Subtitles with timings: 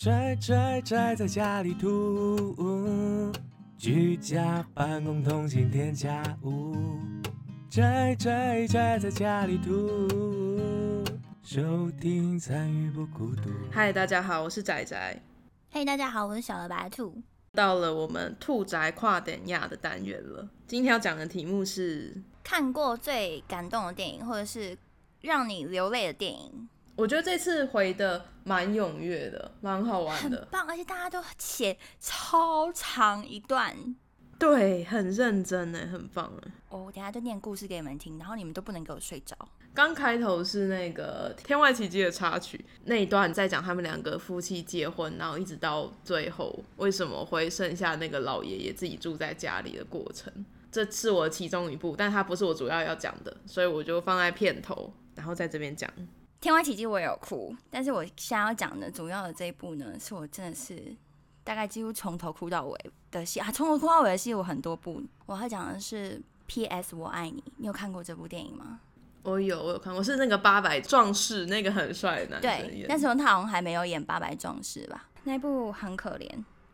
[0.00, 3.30] 宅宅宅在家里吐，
[3.76, 6.74] 居家办公通勤添加物。
[7.68, 10.08] 宅宅宅在家里吐，
[11.42, 13.50] 收听参与不孤独。
[13.70, 15.22] 嗨，大家好，我是仔仔。
[15.70, 17.14] 嘿大家好，我是小的白兔。
[17.52, 20.48] 到了我们兔宅跨点亚的单元了。
[20.66, 24.78] 今天要讲的题目是，看过最感动的电影，或者是
[25.20, 26.70] 让你流泪的电影，
[27.00, 30.36] 我觉得这次回的蛮踊跃的，蛮好玩的。
[30.36, 33.74] 很棒，而且大家都写超长一段。
[34.38, 36.52] 对，很认真呢，很棒哎。
[36.68, 39.34] 哦我等下就念故事给你们听，然后你们都不能给我睡着。
[39.72, 50.30] 刚开头是那个《天外奇迹》的插曲那一段，在讲他们两个夫妻结婚，然后一直到最后为什么会剩下那个老爷爷自己住在家里的过程。
[50.70, 55.90] 这是我其中一部，但它不是我主要要讲的，所以我就放在片头，然后在这边讲。
[56.40, 60.96] 天外奇迹我也有哭，但是我现在要讲的主要的这一部呢，是我真的是
[61.44, 65.02] 大概几乎从头哭到尾的戏啊，从头哭到尾的戏有很多部。
[65.26, 66.14] 我要讲的是
[66.46, 66.96] 《P.S.
[66.96, 68.80] 我爱你》，你有看过这部电影吗？
[69.22, 75.08] 我有，我有看过，是那个八百壮士，那个很帅的男生对，演那时候他好像还没有演《八百壮士》吧？
[75.24, 76.26] 那部很可怜，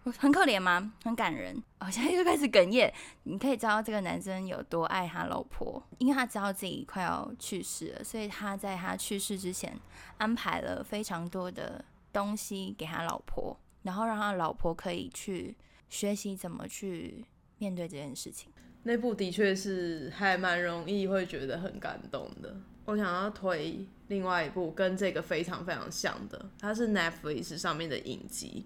[0.18, 0.92] 很可怜吗？
[1.04, 1.60] 很感人。
[1.80, 2.92] 哦，现在又开始哽咽。
[3.24, 9.76] 你可以知道这个男生有多爱他老婆，因为他知道自己快要去世了，所以他在他去世之前
[10.18, 15.56] 安排了非常多的东西给他老婆，然后让他老婆可以去
[15.88, 17.24] 学习怎么去
[17.58, 18.52] 面对这件事情。
[18.84, 22.56] 那部的确是还蛮容易会觉得很感动的。
[22.84, 28.64] 我想要推另外一部跟这个非常非常像的，它是 Netflix 上面的影集，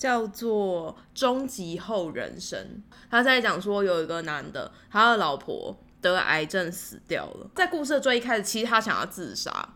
[0.00, 2.58] 叫做《终极后人生》。
[3.10, 9.74] 他在讲说有一个男的，他的老婆得癌症死掉了，在故事的最一开始，其实他想要自杀。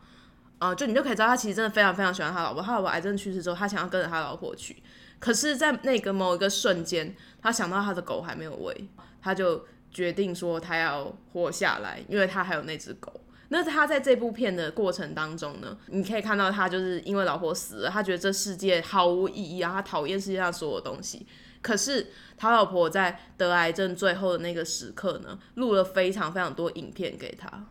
[0.58, 2.62] 啊、就你就可以知道，他其实真的非常非常喜欢他老婆。
[2.62, 4.83] 他老婆癌症去世之后，他想要跟着他老婆去，
[5.19, 8.88] 可是，在那个某一个瞬间，他想到他的狗还没有喂，
[9.20, 13.12] 他就决定说他要活下来，因为他还有那只狗。
[13.49, 21.27] 那他在这部片的过程当中呢，你可以看到他就是因为老婆死了，他觉得这世界毫无意义啊，他讨厌世界上所有东西。
[21.62, 27.65] 可是他老婆在得癌症最后的那个时刻呢，录了非常非常多影片给他，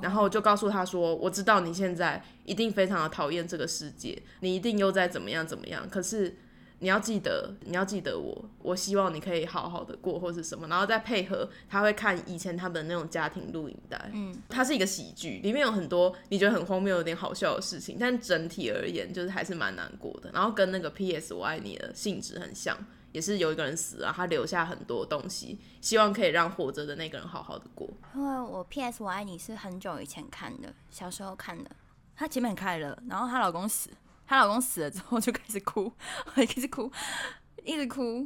[0.00, 5.88] 然后就告诉他说：“我知道你现在一定非常的讨厌这个世界，你一定又在怎么样怎么样。
[5.88, 6.36] 可是
[6.80, 10.66] 你要记得，你要记得我，我希望你可以好好的过，或是什么。
[10.66, 20.30] 然后再配合他会看以前他们的那种家庭录影带，嗯，它是一个喜剧，里面有很多你觉得很荒谬、有点好笑的事情，但整体而言就是还是蛮难过的。
[20.32, 21.34] 然后跟那个 P.S.
[21.34, 22.76] 我爱你的性质很像，
[23.12, 27.86] 也是有一个人死了，他留下很多东西，希望可以让活着的那个人好好的过。
[28.14, 29.02] 因为我 P.S.
[29.02, 31.70] 我爱你是很久以前看的，小时候看的。
[32.16, 33.88] 她前面开了，然后她老公死，
[34.30, 35.92] 她老公死了之后就开始哭，
[36.36, 36.88] 开始哭，
[37.64, 38.24] 一直哭，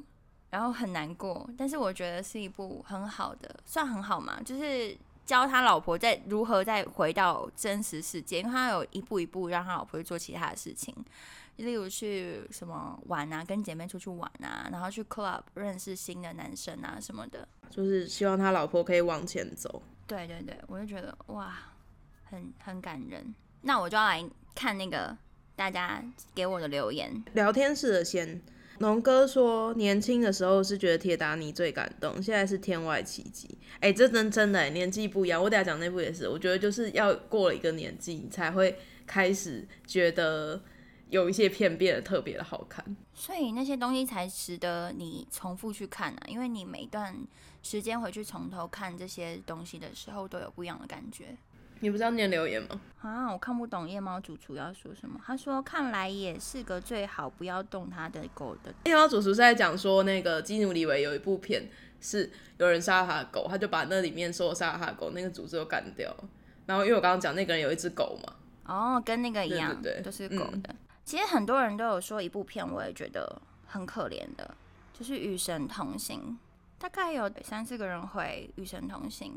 [0.51, 1.49] 然后很难过。
[1.57, 4.95] 但是我觉得是一部很好的，算很好嘛，就是
[5.25, 10.95] 教他老婆在如何再回到真实世界，因为他有一步一步让他老婆去做其他的事情，
[11.57, 17.49] 例如去什么玩啊，跟姐妹出去玩啊，然后去 club 认识新的男生啊什么的。
[17.71, 19.81] 就是希望他老婆可以往前走。
[20.07, 21.57] 对对对，我就觉得哇，
[22.25, 23.35] 很很感人。
[23.63, 24.23] 那我就要来
[24.55, 25.17] 看那个
[25.57, 26.05] 大家
[26.35, 27.25] 给我的留言。
[27.35, 28.41] 聊天室的先，
[28.79, 33.59] 龙哥说年轻的时候是觉得铁达尼最感动，现在是天外奇迹。
[33.81, 35.43] 哎、这真真的、欸，年纪不一样。
[35.43, 38.77] 我等下讲那部也是，我觉得就是要过了一个年纪，你才会
[39.07, 40.61] 开始觉得
[41.11, 42.85] 有一些片变得特别的好看。
[43.15, 47.17] 所以那些东西才值得你重复去看啊，因为你每段
[47.63, 51.37] 时间回去从头看这些东西的时候，都有不一样的感觉。
[51.81, 52.81] 你不是要念留言吗？
[53.03, 55.21] 啊，我看不懂夜猫主厨要说什么。
[55.25, 58.73] 他说：“看来也是个最好不要动他的狗的。
[58.85, 61.69] 夜猫主厨是在讲说，那个基努里维有一部片
[62.01, 66.15] 是有人杀了他的狗，他就把那里面所有杀了他的狗那个组织都干掉。
[66.65, 68.33] 然后因为我刚刚讲那个人有一只狗嘛，”
[68.65, 70.75] 哦，跟那个一样，对对对都是狗嗯的。
[71.05, 74.55] 其实很多人都有说一部片，我也觉得很可怜的，
[74.99, 76.39] 就是《与神同行》，
[76.81, 79.35] 大概有三四个人回《与神同行》，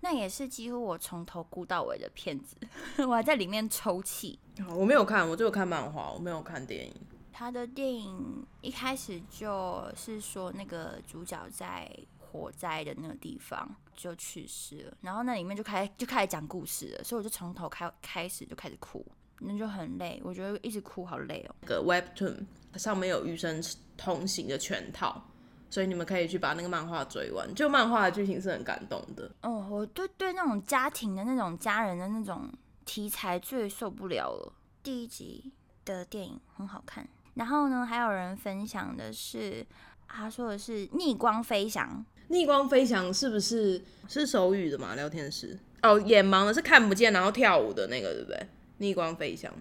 [0.00, 2.56] 那也是几乎我从头哭到尾的片子，
[3.06, 4.38] 我还在里面抽泣。
[4.70, 6.94] 我没有看，我只有看漫画，我没有看电影。
[7.32, 19.04] 他的电影一开始就是说那个主角在火灾的那个地方就去世了，然后那里面就开就开始讲故事了，所以我就从头开开始就开始哭，
[19.40, 21.54] 那就很累，我觉得一直哭好累哦。
[21.60, 22.46] 那个 Webtoon
[22.78, 23.62] 上面有《与生
[23.98, 25.22] 同行》的全套，
[25.68, 27.54] 所以你们可以去把那个漫画追完。
[27.54, 32.48] 就漫画的剧情是很感动的，哦，我对对那种家庭的那种家人的那种
[32.84, 34.52] 题材最受不了了。
[34.82, 35.52] 第一集
[35.84, 39.66] 的电影很好看，然后呢，还有人分享的是，
[40.06, 44.94] 他说的是逆光飞翔，逆光飞翔是不是是手语的嘛？
[44.94, 48.48] 聊天室哦，眼盲的是看不见，然后跳舞的那个，对不对？
[48.78, 49.52] 逆光飞翔，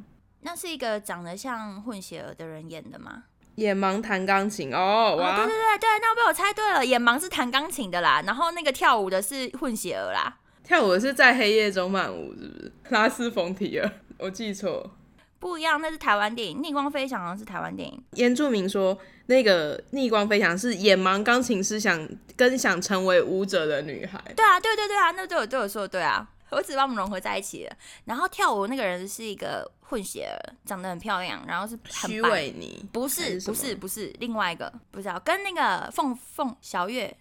[0.41, 3.23] 那是一个长得像混血儿的人演的吗？
[3.55, 10.37] 眼盲弹钢琴哦，对对对对，那我被我猜对了，眼盲是弹钢琴的啦，然后那个跳舞的是混血儿啦。
[10.63, 12.71] 跳舞的是在黑夜中漫舞，是不是？
[12.89, 14.91] 拉斯冯提尔，我记错。
[15.39, 18.03] 不一样，那是台湾电影，《逆光飞翔》好像是台湾电影。
[18.15, 18.97] 原住民说，
[19.27, 24.19] 那个逆光飞翔是眼盲钢琴师想跟想成为舞者的女孩。
[24.35, 27.77] 对啊，对对对啊，那对我对我说的对啊，我只把我们融合在一起了。
[28.05, 37.15] 然后跳舞那个人是一个混血儿，长得很漂亮，然后是很徐白你不还什么是不是不是另外一个不知道，跟那个凤凤小月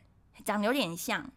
[0.44, 1.30] 长得有点像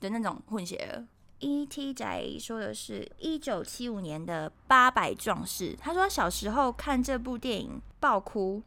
[0.00, 1.04] 的那种混血儿。
[1.38, 1.92] E.T.
[1.92, 8.62] 宅说的是一九七五年的《八百壮士》，他说小时候看这部电影爆哭，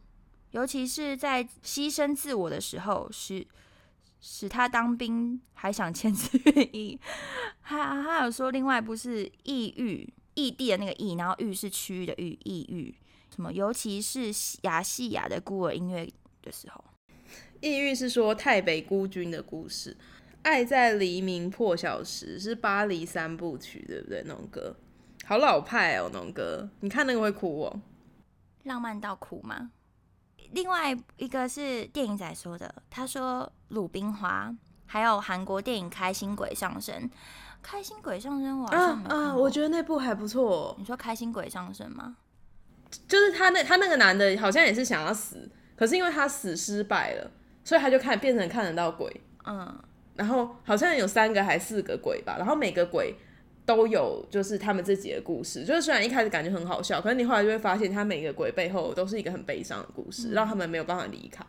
[0.52, 3.44] 尤其是在牺牲自我的时候，使
[4.20, 7.00] 使他当兵还想签字愿意。
[7.60, 12.94] 还还有说另外一部是《异域》，异地的那个异，然后域是区域的域，异域。
[13.34, 13.52] 什么？
[13.52, 14.32] 尤其是
[14.62, 16.04] 亚细亚的孤儿音乐
[16.42, 16.84] 的时候，
[17.60, 19.94] 异域是说太北孤军的故事，
[20.42, 24.24] 《爱在黎明破晓时》是巴黎三部曲，对不对？
[24.26, 24.74] 那种歌
[25.24, 27.80] 好老派哦，那种歌，你看那个会哭哦。
[28.64, 29.70] 浪漫到哭吗？
[30.52, 34.48] 另外一个是电影仔说的，他说《鲁冰花》，
[34.86, 37.02] 还有韩国电影《开心鬼上身》。
[37.62, 42.16] 开心鬼上身我好像啊啊，我觉得那部还不错、哦，你说开心鬼上身吗？
[43.06, 47.30] 就是他那他那个男的好像也是想要死，可是因为他死失败了，
[47.62, 49.78] 所以他就看变成看得到鬼，嗯，
[50.14, 53.14] 然后好像有三个还四个鬼吧，然后每个鬼
[53.66, 61.44] 都有就是他们自己的故事，就是虽然一开始感觉很好笑，可是你后来就会发现，他每一个鬼背后都是一个很悲伤的故事，让他们没有办法离开。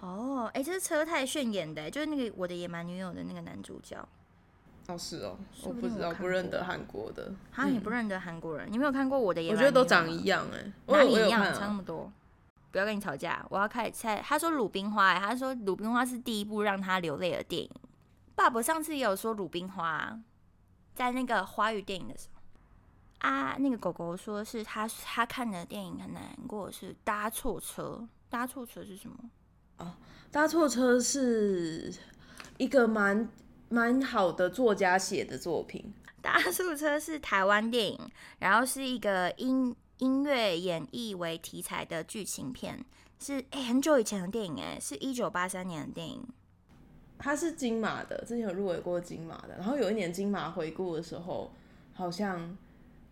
[0.00, 3.96] 哦，哎、这是车太炫演的，就是那个《我的野蛮女友》的那个男主角。
[4.88, 8.66] 哦，是哦，我不知道，不认得韩国的，哈，你不认得韩国人？
[8.68, 11.44] 你没有看过《我的野蛮女友》我觉得都长一样哎、我哪里一样？
[11.54, 12.10] 差那么多。
[12.72, 14.20] 不要跟你吵架，我要开始猜。
[14.20, 17.70] 他说《鲁冰花》，哎，他说《鲁冰花》是第一部让他流泪的电影。
[18.34, 20.18] 爸爸上次也有说《鲁冰花》啊，
[20.94, 22.40] 在那个华语电影的时候
[23.28, 28.06] 啊，那个狗狗说是他他看的电影很难过，是搭错车。
[28.28, 29.16] 搭错车是什么？
[29.76, 29.94] 哦
[30.30, 31.92] 搭错车是
[32.56, 33.28] 一个蛮
[33.68, 35.92] 蛮好的作家写的作品，
[36.22, 42.82] 搭错车是台湾电影，然后是一个音音乐演绎为题材的剧情片，
[43.18, 46.26] 是哎、很久以前的电影哎，是一九八三年的电影。
[47.22, 51.52] 它是金马的，之前有入围过金马的，然后有一年金马回顾的时候，
[51.94, 52.58] 好像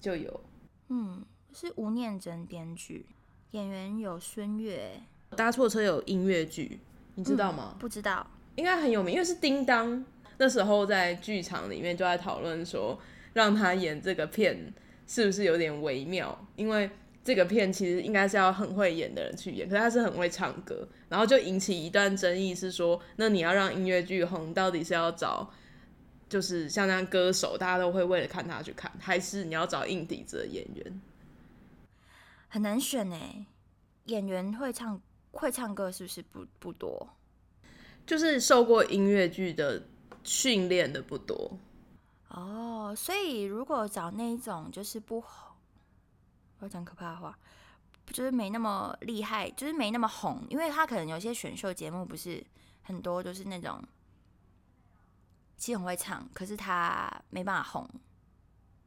[0.00, 0.40] 就有
[0.88, 3.06] 嗯，是吴念真编剧，
[3.52, 5.00] 演员有孙悦，
[5.36, 6.80] 搭错车有音乐剧，
[7.14, 7.76] 你知道吗？
[7.78, 8.26] 不知道
[8.56, 10.04] 应该很有名，因为是叮当。
[10.38, 12.98] 那时候在剧场里面就在讨论说，
[13.32, 14.74] 让他演这个片
[15.06, 16.36] 是不是有点微妙？
[16.56, 16.90] 因为
[17.22, 25.50] 这个片其实应该是要很会演的人去演，可是他是很会唱歌，然后就引起一段争议，是说，那你要让音乐剧红，到底是要找
[26.28, 31.00] 就是像那样歌手，大家都会为了看他去看，还是你要找硬底子的演员？
[32.48, 33.46] 很难选哎。
[34.06, 35.00] 演员会唱
[35.30, 37.08] 会唱歌是不是不不多？
[38.04, 39.80] 就是受过音乐剧的
[40.24, 41.56] 训练的不多，
[42.28, 45.49] 哦，所以如果找那一种就是不红，
[46.60, 47.36] 我要讲可怕的话，
[48.12, 52.44] 就是没那么厉害，就是没那么红，因为他可能有些选秀节目不是
[52.82, 53.82] 很多就是那种
[55.56, 57.88] 其实很会唱，可是他没办法红。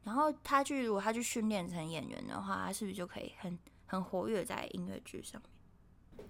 [0.04, 6.28] 然后他去如果他去训练成演员的话，他是不是就可以很很活跃在音乐剧上面？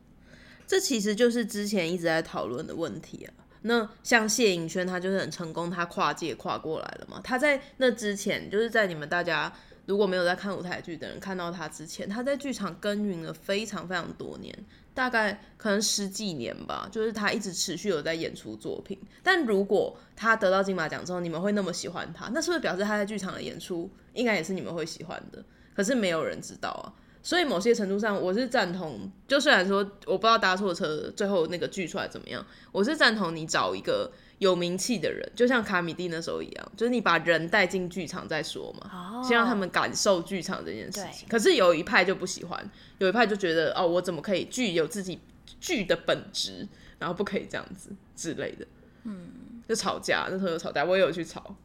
[0.66, 3.34] 这其实就是之前一直在讨论的问题啊。
[3.64, 7.20] 那像谢颖轩，他就是很成功，他跨界跨过来了嘛。
[7.24, 9.52] 他在那之前，就是在你们大家
[9.86, 14.58] 如果没有在看舞台剧的人看到他之前，他在剧场耕耘了非常非常多年，
[14.94, 16.88] 大概可能十几年吧。
[16.92, 18.98] 就是他一直持续有在演出作品。
[19.22, 25.44] 但如果他得到金马奖之后，你们会那么喜欢他，那是不是表示他在剧场的演出应该也是你们会喜欢的？
[25.76, 26.94] 可是没有人知道啊。
[27.26, 29.10] 所以某些程度上，我是赞同。
[29.28, 34.12] 就虽然说我不知道搭错车最后那个剧出来怎么样，我是赞同你找一个
[34.44, 41.28] 有名气的人，就像卡米蒂那时候一样，就是你把人带进剧场再说嘛，哦先让他们感受剧场这件事情。
[41.30, 42.70] 可是有一派就不喜欢，
[43.00, 45.20] 有一派就觉得哦，我怎么可以剧有自己
[45.60, 46.68] 剧的本质，
[47.00, 48.68] 然后不可以这样子之类的。
[49.06, 49.32] 嗯
[49.66, 51.56] 就吵架，那时候有吵架，我也有去吵，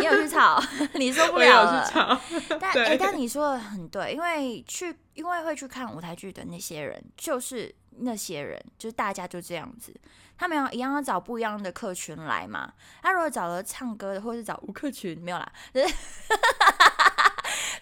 [0.00, 0.60] 你有去吵，
[0.98, 1.86] 你受不我有了了。
[1.86, 2.20] 去吵。
[2.60, 9.94] 但对哎、但你说的很对，因为去因为会去看舞台剧的那些人，就是那些人，就是大家就这样子，
[10.36, 12.72] 他们要一样要找不一样的客群来嘛。
[13.02, 15.94] 他如果找了唱歌的，或是找吴客群，没有啦，就 是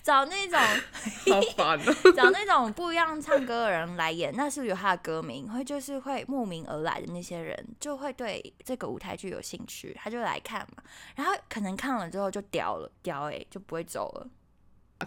[0.02, 0.58] 找那种
[1.32, 5.48] 好烦哦、 找那种不一样唱歌的人来演，那是不是有他的歌名？
[5.48, 10.82] 会就是会慕名而来的那些人，就会对这个舞台剧有兴趣，他就来看嘛。
[11.14, 14.28] 然后可能看了之后就屌了，屌哎、就不会走了。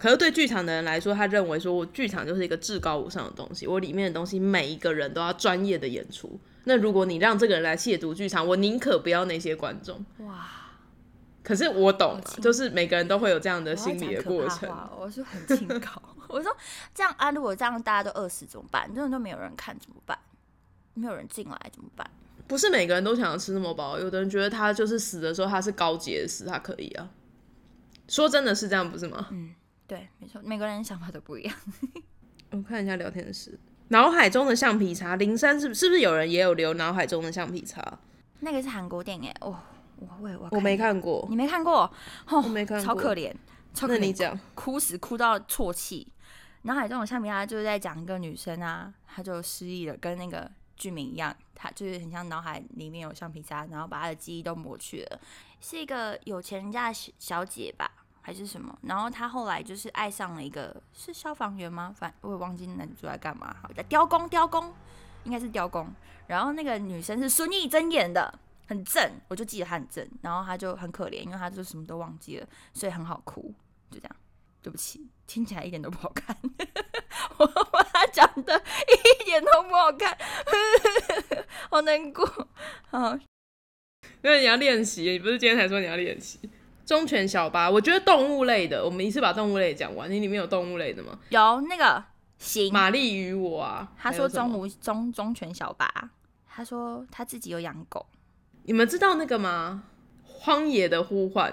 [0.00, 6.40] 可是对剧场的人来说，他认为说我剧场就是一个至高无上的东西，我里面的东西每一个人都要专业的演出。
[6.68, 10.04] 那如果你让这个人来亵渎剧场，我宁可不要那些观众。
[10.18, 10.48] 哇，
[11.44, 14.68] 可是我懂啊就是每个人都会有这样的心理的过程。
[14.68, 16.02] 怕话，我说很清高。
[16.28, 16.54] 我说
[16.92, 18.92] 这样啊，如果这样大家都饿死怎么办？
[18.92, 20.18] 真的都没有人看怎么办？
[20.94, 22.10] 没有人进来怎么办？
[22.48, 27.08] 不是每个人都想要吃那么饱，有的人觉得他就是死的时候他是高洁的死，他可以啊。
[28.08, 29.28] 说真的是这样，不是吗？
[29.30, 29.54] 嗯
[29.86, 31.54] 对，没错，每个人想法都不一样。
[32.50, 33.56] 我看一下聊天室，
[33.88, 37.80] 脑海中的橡皮擦，灵山是不是不是有人也有留脑海中的橡皮擦？
[38.40, 39.58] 那个是韩国电影，哦，
[39.96, 41.90] 我我也我我没，看过，你没看过？
[42.28, 42.84] 哦，我没看过。
[42.84, 43.32] 超可怜，
[43.72, 46.06] 超可怜，那你讲，哭死，哭到啜泣。
[46.62, 55.20] 脑海中的橡皮擦就是在讲一个女生啊，她就失忆了，跟那个剧名一样，她就是很像脑海里面有橡皮擦，然后把她的记忆都抹去了，
[55.60, 57.88] 是一个有钱人家的小小姐吧，
[58.26, 58.76] 还是什么？
[58.82, 61.94] 然后她后来就是爱上了一个是消防员吗？
[61.96, 64.74] 反我也忘记男主在干嘛，好，雕工，雕工，
[65.22, 65.88] 应该是雕工。
[66.26, 70.04] 然后那个女生是孙艺珍演的，很正，我就记得她很正。
[70.22, 73.54] 然后她就很可怜，因为她就什么都忘记了，所以很好哭，
[73.92, 74.16] 就这样。
[74.60, 76.36] 对不起，听起来一点都不好看。
[77.38, 78.60] 我 把它讲的
[79.20, 80.18] 一点都不好看，
[81.70, 82.26] 好难过。
[82.90, 83.14] 好，
[84.24, 86.50] 因为你要练习，你不是今天才说你要练习？
[86.86, 90.08] 忠犬小八，我觉得动物类的，我们一次把动物类讲完。
[90.08, 91.18] 你里面有动物类的吗？
[91.30, 92.02] 有那个
[92.38, 95.92] 行，玛丽与我啊，他说中无中忠犬小八，
[96.48, 98.06] 他说他自己有养狗，
[98.62, 99.82] 你们知道那个吗？
[100.22, 101.52] 荒野的呼唤，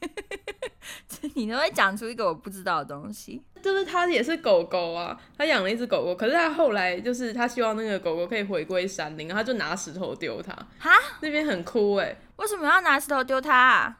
[1.34, 3.42] 你都会讲出一个我不知道的东西。
[3.60, 13.98] 就是他也是狗狗啊，他养了一只狗狗，可是他后来就是他希望那个狗狗可以回归山林，然后他就拿石头丢它，哈，那边很酷哎、为什么要拿石头丢它、啊？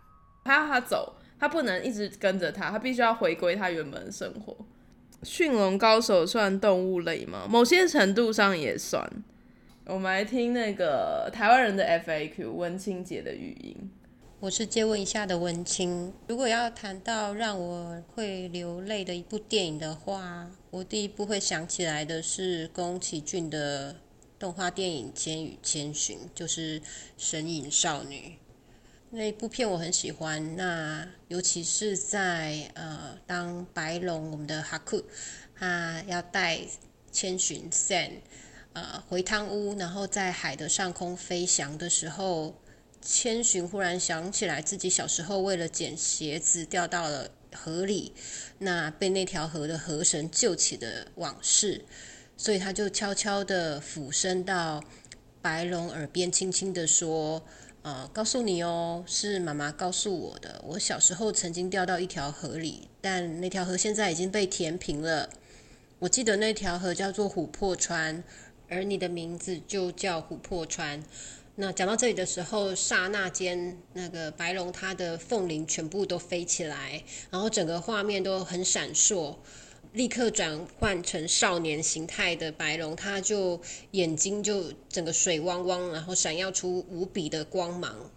[0.49, 4.57] 他要他走，他不能一直跟着他，他必须要回归他原本的生活。
[5.23, 7.47] 驯龙高手算动物类吗？
[7.47, 9.07] 某些程度上也算。
[9.85, 13.91] 我们来听那个台湾人的 FAQ 文清姐的语音。
[14.41, 16.15] 我是借问一下的文青。
[16.29, 23.97] 如果要谈到让我会流泪的一部电影的话，我第一部会想起来的是宫崎骏的
[24.39, 26.81] 动画电影《千与千寻》，就是
[27.19, 28.17] 《神隐少女》
[29.11, 30.57] 那一部片，我很喜欢。
[30.57, 35.03] 那尤其是在呃，当白龙我们的哈库
[35.55, 36.61] 他要带
[37.11, 38.21] 千寻 Sen
[38.75, 42.55] 呃回汤屋，然后在海的上空飞翔的时候。
[43.01, 48.13] 千寻忽然想起来，自己小时候为了捡鞋子掉到了河里，
[48.59, 51.85] 那被那条河的河神救起的往事，
[52.37, 54.83] 所以他就悄悄地俯身到
[55.41, 57.41] 白龙耳边，轻轻地说
[57.83, 60.61] ：“呃，告诉你哦，是妈妈告诉我的。
[60.67, 65.31] 我小时候曾经掉到一条河里，但那条河现在已经被填平了。
[66.01, 68.23] 我记得那条河叫做琥珀川，
[68.69, 71.03] 而你的名字就叫琥珀川。”
[71.61, 79.35] 那讲到这里的时候，刹那间，那个白龙它的凤鳞全部都飞起来，然后整个画面都很闪烁，
[79.99, 88.09] 立刻转换成少年形态的白龙，他就眼睛就整个水汪汪，然后闪耀出无比的光芒。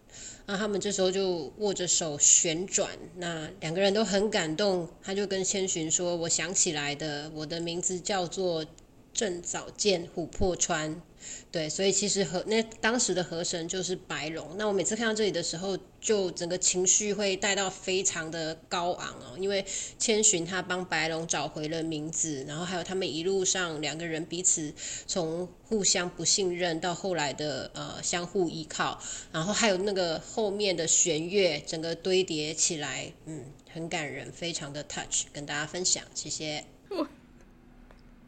[0.45, 4.87] 那他们这时候就握着手旋转，那两个人都很感动。
[5.01, 8.63] 他就跟千寻说：“我想起来的，我的名字叫做
[9.11, 11.01] 郑早见琥珀川。”
[11.51, 14.55] 对，所以其实和那当时的河神就是白龙。
[14.57, 19.65] 那我每次看到这里的时候，就整个情绪会带到非常的高昂哦，因为
[19.99, 24.73] 千寻他帮白龙找回了名字，然后还有他们一路上两个人彼此
[25.07, 29.01] 从互相不信任到后来的呃相互依靠，
[29.31, 36.63] 然后还有那个后面的弦乐整个堆叠起来，嗯，很感人，非常的 touch，跟大家分享，谢谢。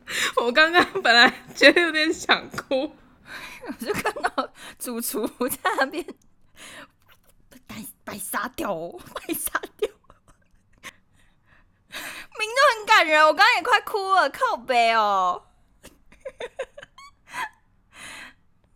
[0.37, 2.95] 我刚刚本来觉得有点想哭，
[3.65, 6.05] 我就看到主厨在那边
[7.65, 9.89] 白白杀掉哦， 白杀掉，
[11.89, 15.43] 名就很感人，我刚刚也快哭了，靠背哦。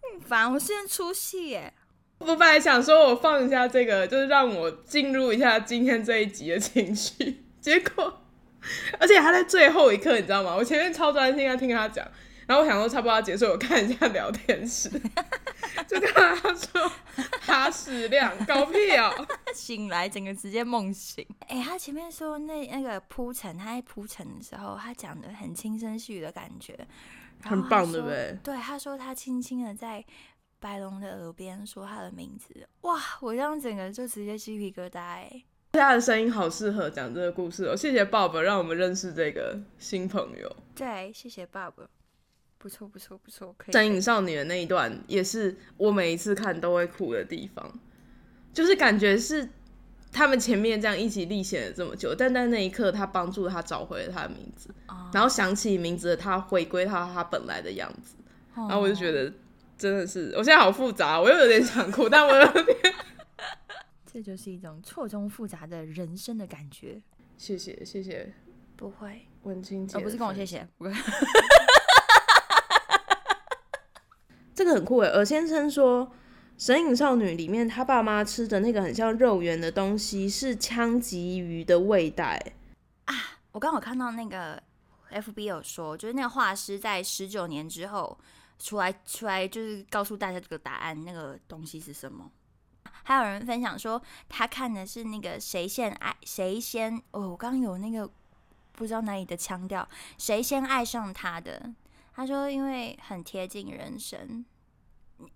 [0.02, 1.74] 很烦，我现在出戏耶。
[2.20, 8.27] 我我本来想说我放一下这个，就是让我进入一下今天这一集的情绪，结果，
[9.00, 10.56] 而且他在最后一刻，你知道吗？
[10.56, 12.06] 我前面超专心在听他讲，
[12.46, 14.90] 然后我想说差不多要结束，我看一下聊天室，
[15.88, 16.92] 就看他说
[17.42, 19.12] 哈矢量搞屁哦、
[19.54, 21.26] 醒来整个直接梦醒。
[21.48, 26.78] 哎、他前面说那那个铺陈，他在铺陈的时候，他讲的很轻声细语的感觉，
[27.44, 30.04] 很棒对不对对，他说他轻轻的在
[30.60, 35.44] 白龙的耳边说他的名字，哇，我这样整个就直接鸡皮疙瘩哎。
[35.74, 40.56] 他的声音好适合讲这个故事哦，谢谢 Bob 让我们认识这个新朋友。
[40.74, 41.74] 对，谢谢 Bob，，
[42.58, 43.74] 不错不错不错，可以。
[43.74, 47.72] 神隐少女的那一段也是我每一次看都会哭的地方，
[48.54, 49.48] 就是感觉是
[50.12, 55.10] 他们前面这样一起历险了这么久，但在那一刻他帮助他找回了他的名字，哦。
[55.14, 58.16] 然后想起名字的他回归到他本来的样子，
[58.56, 59.32] 然后我就觉得
[59.78, 62.94] 真的是，我现在好复杂，我又有点想哭，但我有点
[64.18, 67.00] 这就是一种错综复杂的人生的感觉。
[67.38, 68.34] 谢谢谢谢
[68.76, 70.88] 不会，文清姐、哦，不是跟我谢，谢，不
[74.56, 75.10] 这个很酷诶。
[75.10, 76.08] 尔先生说，
[76.58, 82.26] 《神隐少女》里面他爸妈吃的那个很像肉圆的东西是枪鲫鱼的味道
[83.06, 83.14] 啊。
[83.52, 84.60] 我刚好看到那个
[85.12, 88.18] FB 有说，就是那个画师在十九年之后
[88.58, 92.32] 出来出来，就是告诉大家这个答案，那个东西是什么。
[93.08, 98.10] 还有人分享说，他看的是那个谁先爱谁先哦，我刚刚有那个
[98.74, 99.88] 不知道哪里的腔调，
[100.18, 101.74] 谁先爱上他的？
[102.14, 104.46] 他说因为很贴近人生。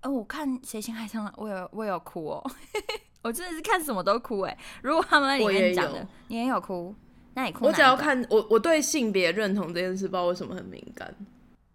[0.02, 2.52] 哦，我看谁先爱上了，我有我有哭哦，
[3.24, 4.58] 我真的是看什么都哭哎。
[4.84, 6.94] 如果他们里面讲的，你也有哭，
[7.36, 11.16] 那你哭我只要看我我对性别认同这件事，不知道为什么很敏感。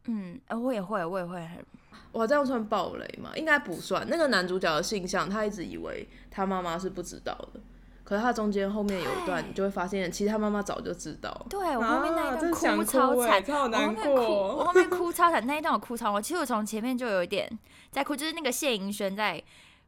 [0.05, 1.65] 嗯，呃我也会，我也会很，
[2.17, 3.31] 哇，这样算暴雷吗？
[3.37, 4.07] 应该不算。
[4.09, 7.61] 那个男主角的性向，他一直以为他妈妈是不知道的，
[8.05, 11.47] 可是他中间后面有一段，你就会发现，其实他妈妈早就知道。
[11.51, 14.65] 对我后面那一段哭超惨，超难我后面哭，我。
[14.65, 17.47] 后面哭超惨，那一段我哭超，我其实我从前面就有一点
[17.91, 19.43] 在哭，就是那个谢盈萱在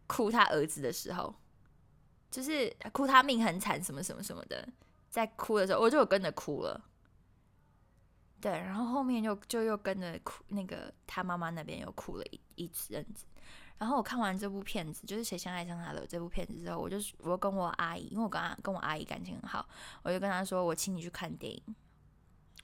[0.06, 1.34] 哭他儿子的时候，
[2.30, 4.68] 就是哭他命很惨什么什么什么的，
[5.08, 6.78] 在哭的时候我就有跟着哭了。
[8.40, 13.24] 对，然后后面就就又跟着哭，那个他妈妈那边又哭了一一阵子。
[13.78, 19.68] 然后我看完这部片子，就是《谁先爱上他的》这部片子之后，我就我跟我阿姨，因为我跟她跟我阿姨感情很好，
[20.02, 21.62] 我就跟她说，我请你去看电影。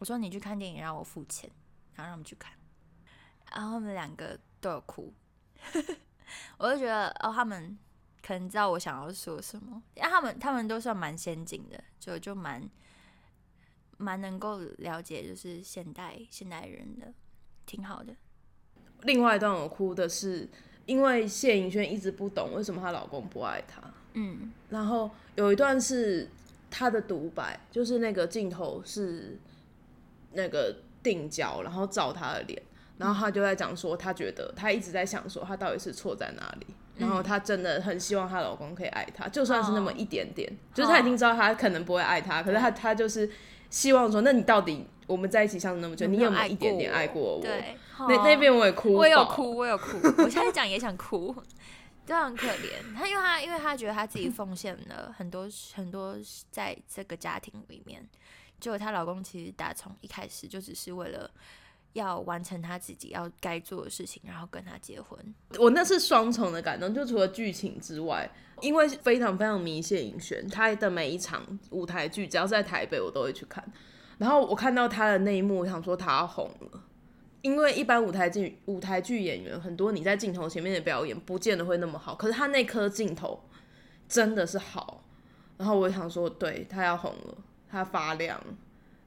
[0.00, 1.48] 我说你去看电影，让我付钱，
[1.94, 2.52] 然后让他们去看。
[3.52, 5.14] 然后他们两个都有哭，
[6.58, 7.78] 我就觉得哦，他们
[8.20, 12.68] 可能知道我想要说什么，因为他们他们都算蛮先进的，就就蛮
[13.98, 17.12] 蛮能够了解就是现代现代人的，
[17.66, 18.12] 挺好的。
[19.02, 20.48] 另外一段我哭的是，
[20.86, 23.82] 因为谢颖轩一直不懂为什么她老公不爱她，
[24.14, 26.28] 嗯然后有一段是
[26.70, 29.38] 她的独白，就是那个镜头是
[30.32, 32.62] 那个定焦，然后照她的脸，
[32.98, 36.66] 然后她就在讲说，她觉得她一直在想说，她到底是错在哪里。
[36.96, 43.28] 然后她真的很希望她老公可以爱她，就算是那么一点点，就是她已经知道她可能不会爱她，可是她她就是
[43.74, 47.40] 希望说，那你到底我们在一起相处那么久，你有没有一点点爱过我？
[47.42, 51.34] 对，那那边我也哭，我有，哭，我有哭， 我现在讲也想哭，
[52.06, 52.94] 就很可怜。
[52.96, 56.16] 她因为她因为她觉得她自己奉献了很多很多
[56.52, 58.08] 在这个家庭里面，
[58.60, 61.28] 结果她老公其实打从一开始就只是为了
[61.94, 65.18] 要完成他自己要该做的事情，然后跟他结婚。
[65.58, 68.30] 我那是双重的感动，就除了剧情之外，
[68.64, 73.62] 因为非常非常迷谢颖轩，她的每一场舞台剧，只要在台北，我都会去看。
[74.16, 76.82] 然后我看到她的那一幕，我想说她要红了，
[77.42, 83.38] 因为一般舞台剧舞台剧演员很多，你在镜头前面的表演不见得会那么好，可是她那颗镜头
[84.08, 85.04] 真的是好。
[85.58, 87.36] 然后我想说，对她要红了，
[87.70, 88.40] 她发亮，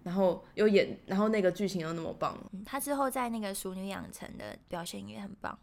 [0.04, 5.58] 然后又演，然后那个剧情又那么棒，嗯他之后在那个《熟女养成》的表现也很棒，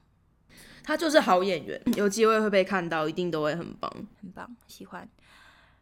[0.85, 3.91] 她就是好演员， 有机会会被看到，一定都会很棒。
[4.21, 5.09] 很棒，喜欢。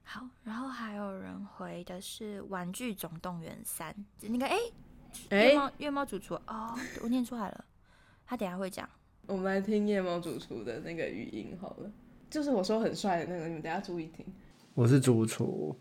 [0.04, 3.94] 好，然后还有人回的是《玩具总动员三》，
[4.28, 4.56] 那个哎，
[5.30, 7.64] 哎、月猫月猫主厨哦，我念出来了，
[8.24, 8.88] 他等下会讲。
[9.26, 11.90] 我们来听夜猫主厨的那个语音好了，
[12.30, 14.24] 就是我说很帅的那个，你们等下注意听。
[14.74, 15.76] 我是主厨。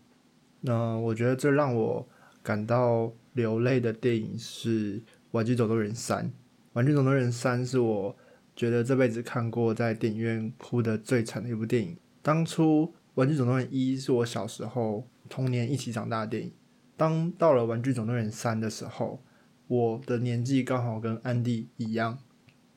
[0.60, 2.08] 那我觉得最让我
[2.42, 5.00] 感到流泪的电影是
[5.32, 6.24] 《玩具总动员三》。
[6.72, 8.16] 《玩具总动员三》是我
[8.54, 11.96] 觉得这辈子看过在电影院哭的最惨的一部电影。
[12.22, 16.52] 当初《玩具总动员一》是我小时候童年一起长大的电影，
[16.96, 19.22] 当到了《玩具总动员三》的时候，
[19.66, 22.18] 我的年纪刚好跟安迪一样，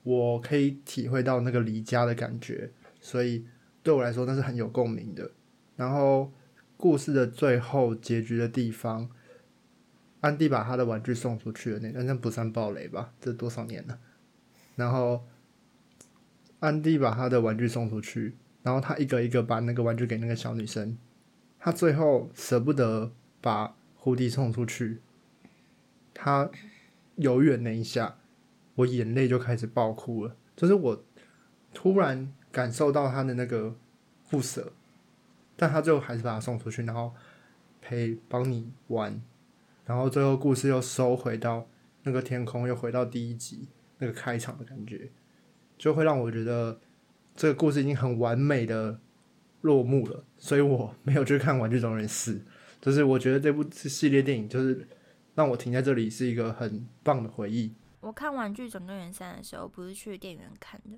[0.04, 2.72] 我可以体会到那个离家的感觉。
[3.00, 3.46] 所以
[3.84, 5.32] 对我来说那是很有共鸣的。
[5.76, 6.32] 然后
[6.78, 9.10] 故事的最后结局的地方，
[10.22, 13.14] 安迪把他的玩具送出去了，那那不算暴雷吧？
[13.20, 14.00] 这多少年了？
[14.76, 15.24] 然后
[16.66, 20.98] 安迪把他的玩具送出去，然后他一个一个把那个玩具给那个小女生，
[21.60, 25.00] 他最后舍不得把胡迪送出去，
[26.12, 26.50] 他
[27.18, 28.18] 犹豫了那一下，
[28.74, 31.04] 我眼泪就开始爆哭了，就是我
[31.72, 33.76] 突然感受到他的那个
[34.30, 34.74] 不舍，
[35.56, 37.14] 但他最后还是把他送出去，然后
[37.80, 39.22] 陪帮你玩，
[39.86, 41.68] 然后最后故事又收回到
[42.02, 43.68] 那个天空，又回到第一集
[44.00, 45.12] 那个开场的感觉，
[45.78, 46.80] 就会让我觉得
[47.36, 49.00] 这个故事已经很完美的
[49.62, 52.34] 落幕了，所以我没有去看《玩具总动员四》，
[52.82, 54.88] 就是我觉得这部系列电影就是
[55.34, 57.76] 让我停在这里是一个很棒的回忆。
[58.02, 60.98] 我看《玩具总动员三》的时候，不是去电影院看的。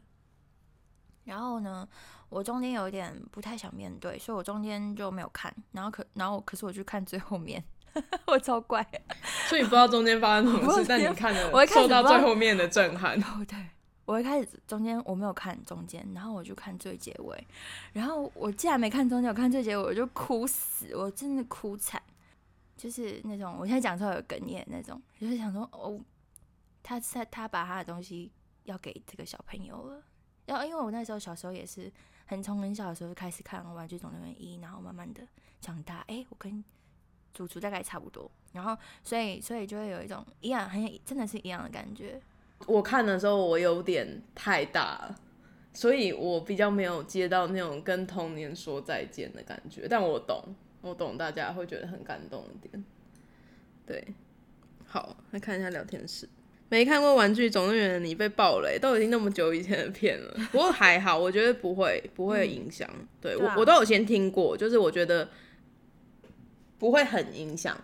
[1.23, 1.87] 然后呢，
[2.29, 5.53] 我中间有一点不太想面对，所以我中间就没有看。
[5.71, 7.63] 然后可，然后可是我去看最后面，
[8.27, 8.85] 我超怪。
[9.47, 13.17] 所以你不知道中间发生什么事，但你看了，我一开始受到最后面的震撼。
[13.21, 13.57] 哦，对，
[14.07, 17.47] 我一开始中间我没有看中间，然后我就看最结尾，
[17.91, 22.01] 然后我竟然没看中间，我看最结尾我就哭死，我真的哭惨，
[22.77, 25.99] 就是那种我现在讲出来有哽咽那种，就是想说哦，
[26.81, 28.31] 他他他把他的东西
[28.63, 30.01] 要给这个小朋友了，
[30.45, 31.91] 然后因为我那时候小时候也是
[32.27, 35.27] 很从很小的时候就开始看《玩具总动员一》，然后慢慢的
[35.59, 36.63] 长大，哎，我跟
[37.33, 42.21] 主厨大概差不多，然后所以所以就会有一种一样很真的是一样的感觉。
[42.65, 45.15] 我看的时候，我有点太大了，
[45.73, 49.87] 所以我比较没有接到那种跟童年说再见的感觉。
[49.87, 50.43] 但我懂，
[50.81, 52.83] 我懂大家会觉得很感动一点。
[53.85, 54.03] 对，
[54.85, 56.27] 好，来看一下聊天室。
[56.69, 60.33] 没看过《玩具总动员》的你被爆雷，都已经那么久以前的片了。
[60.51, 62.89] 不过还好，我觉得不会不会影响。
[63.21, 65.29] 对对啊我我都有先听过，就是我觉得
[66.77, 67.79] 不会很影响，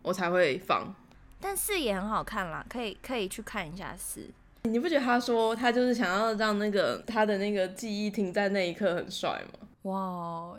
[0.00, 0.94] 我才会放。
[1.42, 4.30] 但四也很好看啦，可以可以去看一下四。
[4.62, 9.58] 你不觉得他说他就是想要让那个他的那个记忆停在那一刻很帅吗？
[9.82, 10.52] 哇，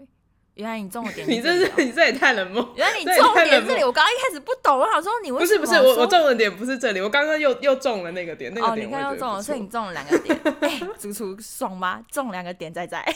[0.55, 2.73] 原来你中了点你这是你这也太冷漠。
[2.75, 10.37] 原来你中点这里，我刚刚一开始不懂，我想说你为不是不是，什么说我我中的点不是这里，我刚刚又又中了那个点，那哦，个点哦你刚刚中了，所以你中了两个点。
[10.59, 12.03] 哎、主厨爽吗？
[12.11, 13.01] 中两个点在在。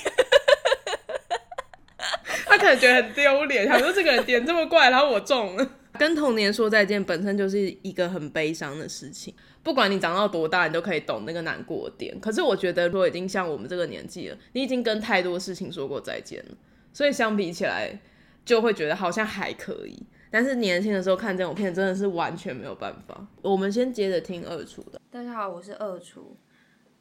[2.45, 5.69] 他可能觉得很丢脸，想说这个人点这么怪，然后我中了。
[5.97, 9.33] 跟童年说再见本身就是一个很悲伤的事情，
[9.63, 12.17] 不管你长到多大，你都可以懂那个难过点。
[12.19, 16.57] 可是我觉得，如果已经像我们这个年纪了，你已经跟太多事情说过再见了，
[16.93, 17.99] 所以相比起来，
[18.45, 20.01] 就会觉得好像还可以。
[20.29, 23.27] 但是年轻的时候看这种片，真的是完全没有办法。
[23.41, 26.37] 我们先接着听二厨的，大家好，我是二厨。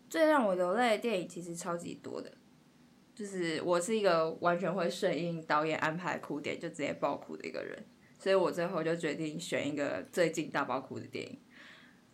[0.09, 2.31] 最让我流泪的电影其实超级多的，
[3.13, 7.85] 就是我是一个完全会顺应导演安排哭点就直接爆哭的一个人，
[8.27, 11.39] 所以我最后就决定选一个最近大爆哭的电影。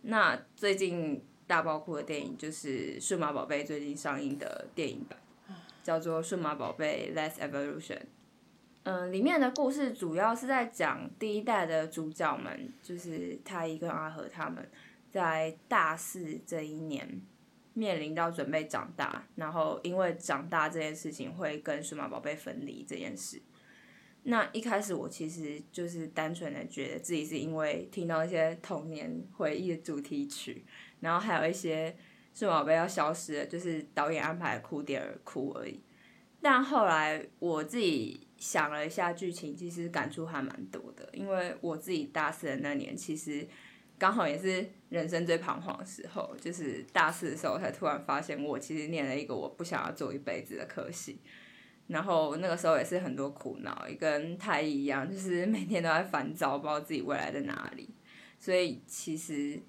[0.03, 5.19] 那最近大爆哭的电影就是《数码宝贝》最近上映的电影版，
[5.83, 7.97] 叫做《数码宝贝 Last Evolution》。
[8.83, 14.69] 嗯，里面的故事主要是在讲第一代的主角们，就是太一跟阿和他们，
[15.11, 17.23] 在大四这一年
[17.73, 23.41] 面临到准备长大，然后因为长大这件事情会跟数码宝贝分离这件事。
[24.25, 30.65] 那一开始我其实就是单纯的觉得自己是因为听到一些童年回忆的主题曲，
[31.01, 31.97] 然后还有一些
[32.33, 35.81] 数码宝贝要消失了，就是导演安排哭点而哭而已。
[36.41, 43.47] 但后来我自己想了一下剧情，其实感触还蛮多的，因为我自己大四的那年，其实
[43.99, 51.21] 刚好也是人生最彷徨的时候，就是大四的时候才突然发现，我其实念了一个我不想要做一辈子的科系，
[51.87, 57.89] 然后那个时候也是很多苦恼，也跟太一一样，就是每天都在烦躁，不知道自己未来在哪里，
[58.39, 59.61] 所以其实。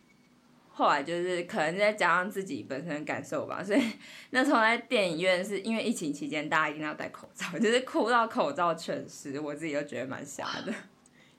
[0.76, 3.82] 后来就是可能再加上自己本身的感受吧，所以
[4.32, 10.73] 那时候在电影院是因为疫情期间大家一定要戴口罩，就是哭到口罩全湿，我自己就觉得蛮瞎的。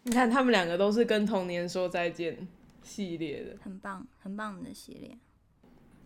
[0.04, 2.46] 你看他们两个都是跟童年说再见
[2.80, 3.56] 系列的。
[3.60, 5.18] 很棒，很棒的系列。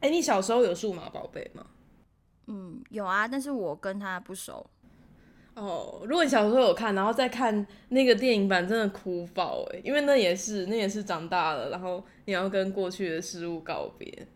[0.00, 1.66] 哎、你小时候有数码宝贝吗？
[2.48, 4.68] 嗯，有啊，但是我跟他不熟。
[5.54, 9.80] 哦，如果你小时候有看，然后再看那个电影版，真的哭爆哎！
[9.84, 14.26] 因为那也是，那也是长大了，然后你要跟过去的事物告别。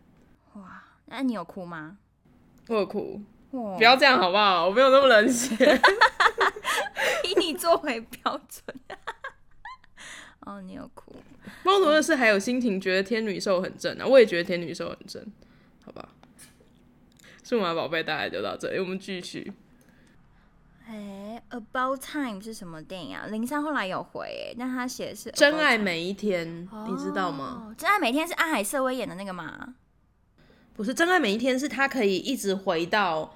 [0.53, 1.97] 哇，那你有哭吗？
[2.67, 3.21] 我有哭，
[3.51, 4.67] 哇不要这样好不好？
[4.67, 5.55] 我没有那么冷血。
[7.23, 8.77] 以你作为标准。
[10.45, 11.15] 哦，你有哭。
[11.63, 15.25] 猫头的是还有心情觉得天女兽很正啊，我也觉得天女兽很正，
[15.85, 16.09] 好吧？
[17.45, 19.51] 数码宝贝大概就到这里，我们继续。
[20.85, 23.25] 哎，About Time 是什么电影啊？
[23.27, 27.67] 林珊后来有回、欸，但他写的是真爱每一天，你知道吗？
[27.69, 27.75] 哦？
[27.77, 29.75] 真爱每一天是安海瑟薇演的那个吗？
[30.73, 33.33] 不是，真爱每一天是他可以一直回到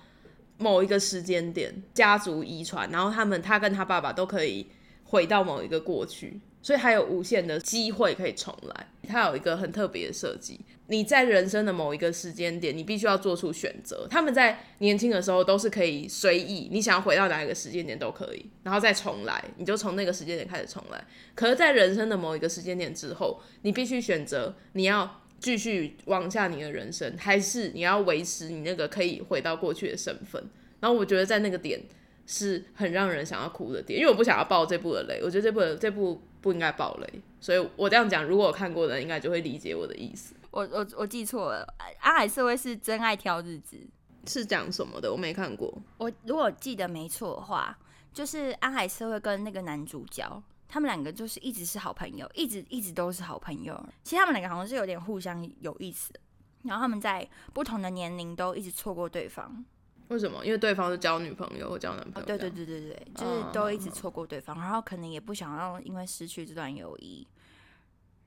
[0.58, 4.68] 某一个时间点，家族遗传，然后他们他跟他爸爸都可以
[5.06, 8.88] 回到某一个过去，所以还有无限的机会可以重来。
[9.08, 14.06] 它有一个很特别的设计，你在人生的某一个时间点，你必须要做出选择。
[14.10, 21.02] 他们在年轻的时候都是可以随意，你想要回到哪一个时间点都可以，然后再重来，你就从那个时间点开始重来。
[21.36, 30.44] 可是，在人生的某一个时间点之后，你必须选择你要继续往下你的人生，还是你要维持你那个可以回到过去的身份。
[30.82, 31.82] 然后我觉得在那个点
[32.26, 40.34] 是很让人想要哭的点，因为我不想要爆这部的雷，我觉得这部这部不应该暴雷，所以我这样讲，如果有看过的人应该就会理解我的意思。
[40.50, 41.68] 我我我记错了，
[42.00, 43.78] 安海社会是真爱挑日子。
[44.26, 45.12] 是讲什么的？
[45.12, 45.78] 我没看过。
[45.98, 47.78] 我如果记得没错的话，
[48.14, 53.78] 就是安海社会跟那个男主角，他们两个就是一直是好朋友，一直一直都是好朋友。
[54.06, 56.14] 其实他们两个好像是有点互相有意思，
[56.64, 59.66] 然后他们在不同的年龄都一直错过对方。
[60.10, 60.46] 为什么？
[60.46, 62.26] 因为对方是交女朋友或交男朋哦，友。
[62.26, 62.50] 对对。
[62.50, 67.28] 对对对，就是都一直错过对方，然后可能也不想要因为失去这段友谊，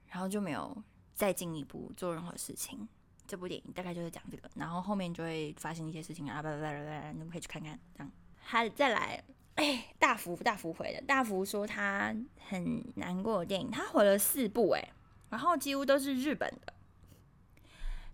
[0.09, 0.77] 然后就没有
[1.15, 2.87] 再进一步做任何事情。
[3.27, 7.79] 这部电影大概就是讲这个，然后后面就会发生一些事情啊，叭叭叭叭叭，你们可以去看看。
[7.95, 9.23] 这样，还再来，
[9.55, 12.15] 哎，大福大福回的，大福说他
[12.49, 14.89] 很难过的电影，他回了四部，哎，
[15.31, 16.75] 然后几乎都是日本的。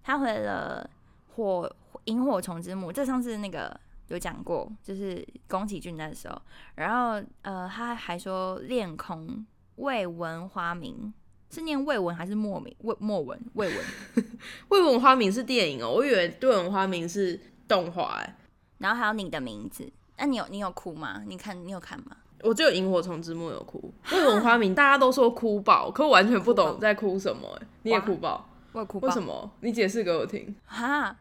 [0.03, 0.89] 他回了
[1.37, 1.71] 火
[2.05, 6.41] 萤火虫之墓，这上次那个有讲过，就是宫崎骏那时候。
[6.75, 9.45] 然后呃，他还说恋空
[9.77, 11.13] 未闻花名，
[11.51, 12.75] 是念未闻还是莫名？
[12.81, 13.85] 未莫闻未闻。
[14.71, 18.37] 未闻花名是电影哦，我以为未闻花名是动画哎。
[18.79, 21.23] 然后还有你的名字，那你有你有哭吗？
[21.27, 22.17] 你看你有看吗？
[22.43, 27.67] 我只有萤火虫之墓有哭，未闻花名大家都说哭爆，可我完全不懂在哭什么哎。
[27.83, 28.49] 你也哭爆？
[28.73, 29.51] 我有哭爆为什么？
[29.61, 30.55] 你解释给我听。
[30.67, 31.17] 哈，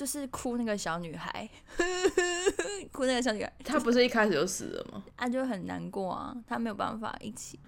[0.00, 1.46] 就是哭那个小女孩，
[2.90, 5.04] 哭那个小女孩，她不是一开始就死了吗？
[5.16, 7.60] 啊就很难过啊，她没有办法一起。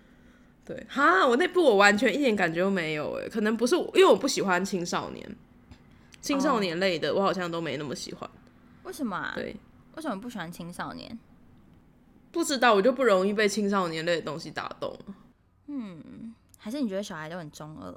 [0.65, 5.37] 对，哈，我那部我完全一点感觉都没有哎，可能不是我，因为我不喜欢青少年，
[6.23, 8.31] 青少年类的我好像都没那么喜欢。
[8.85, 9.35] 为什么啊？
[9.37, 9.55] 对，
[9.97, 11.19] 为什么不喜欢青少年？
[12.31, 14.99] 不知道我就不容易被青少年类的东西打动，
[15.67, 17.95] 嗯，还是你觉得小孩都很中二？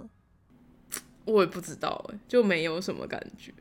[1.23, 3.53] 我也不知道哎，就没有什么感觉。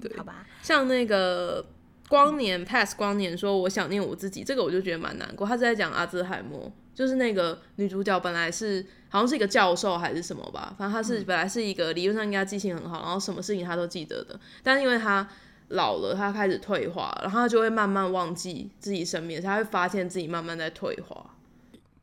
[0.00, 1.64] 对好吧，像那个
[2.08, 5.46] 光年 pass 光年说我想念我自己，这个我就觉得蛮难过。
[5.46, 15.28] 他是在讲阿兹海默，就是那个女主角本来是好像是一个教授还是什么吧，反正她是、本来是一个理论上应该记性很好，然后什么事情她都记得的，但是因为她
[15.68, 21.34] 老了，她开始退化，然后她就会慢慢忘记自己生命，她会发现自己慢慢在退化。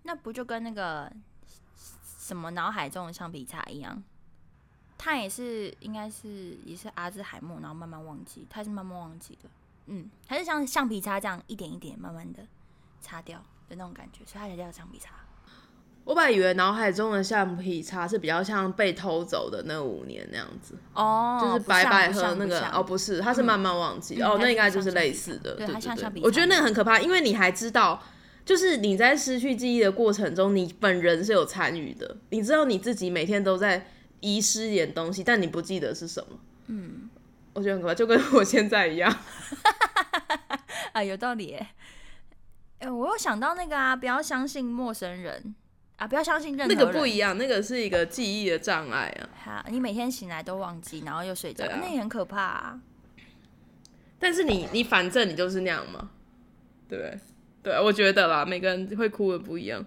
[0.03, 1.09] 那不就跟那个
[2.19, 4.03] 什么脑海中的橡皮擦一样？
[4.97, 9.49] 他也是，应该是也是阿兹海默，然后慢慢忘记，他是慢慢忘记的。
[9.87, 12.39] 嗯，还是像橡皮擦这样一点一点慢慢的
[13.01, 15.11] 擦掉的那种感觉，所以他才叫橡皮擦。
[16.05, 28.03] 我本来以为脑海中的橡皮擦是比较像被偷走的那五年那样子，哦就是白白和那个哦，不是，他是慢慢忘记、哦，那应该就是类似的，对对对它像橡皮我觉得那个很可怕，因为你还知道，
[28.45, 33.87] 就是你在失去记忆的过程中，你本人是有参与的，你知道你自己每天都在
[34.23, 36.39] 遗失一点东西，但你不记得是什么。
[36.67, 37.09] 嗯，
[37.53, 39.13] 我觉得很可怕，就跟我现在一样。
[40.93, 41.67] 啊，有道理耶。
[42.79, 45.53] 哎、我又想到那个啊，不要相信陌生人
[45.97, 46.93] 啊，不要相信任何人那人。
[46.93, 49.29] 个不一样，那个是一个记忆的障碍啊。
[49.43, 52.81] 好，你每天醒来都忘记，然后又睡着，啊那也很可怕啊。
[54.19, 56.09] 但是你你反正你就是那样嘛，
[56.87, 57.19] 对不对？
[57.61, 59.85] 对，我觉得啦，每个人会哭的不一样。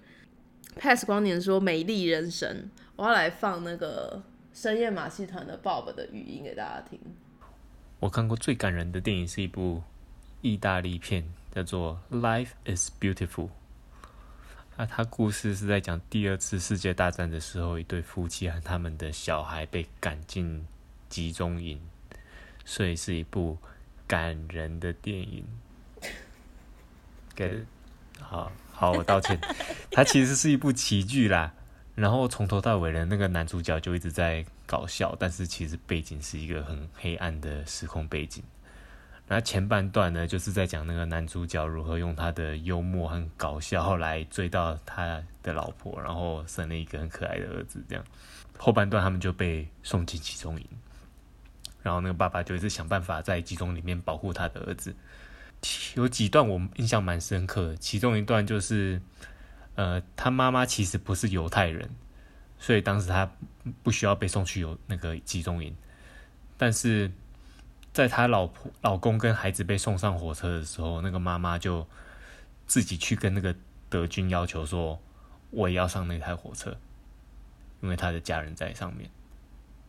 [0.78, 4.22] Pass 光年说《美丽人生》，我要来放那个
[4.54, 6.98] 深夜马戏团的 Bob 的语音给大家听。
[8.00, 9.82] 我看过最感人的电影是一部
[10.40, 13.48] 意大利片，叫做《Life Is Beautiful》。
[14.78, 20.66] 那它故事是在讲第二次世界大战的时候，一对夫妻和他们的小孩被赶进
[21.10, 21.80] 集中营，
[22.64, 23.58] 所以是一部
[24.06, 25.44] 感人的电影。
[27.34, 27.62] 给，
[28.20, 29.38] 好好，我道歉。
[29.92, 31.54] 它其实是一部奇剧啦，
[31.96, 38.44] 然后从头到尾的那个男主角就一直在搞笑，但是其实背景是一个很黑暗的时空背景。
[39.26, 47.82] 那前半段呢，就是在讲那个男主角如何用他的幽默和搞笑来追到他的老婆，然后生了一个很可爱的儿子。
[47.88, 48.04] 这样，
[48.56, 50.66] 后半段他们就被送进集中营。
[51.82, 54.94] 然后那个爸爸就一直想办法在集中里面保护他的儿子。
[55.94, 59.00] 有几段我印象蛮深刻，其中一段就是，
[59.76, 61.88] 呃，他妈妈其实不是犹太人，
[62.58, 63.30] 所以当时他
[63.82, 65.76] 不需要被送去有那个集中营，
[66.56, 67.10] 但是
[67.92, 71.86] 在他老婆、老公跟孩子被送上火车的时候，那个妈妈就
[72.66, 73.54] 自己去跟那个
[73.88, 75.00] 德军要求说，
[75.50, 76.76] 我也要上那台火车，
[77.80, 79.08] 因为他的家人在上面。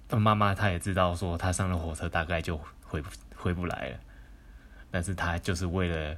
[0.10, 4.00] 那妈妈她也知道说，她上了火车大概就回不回不来了，
[4.90, 6.18] 但是她就是为了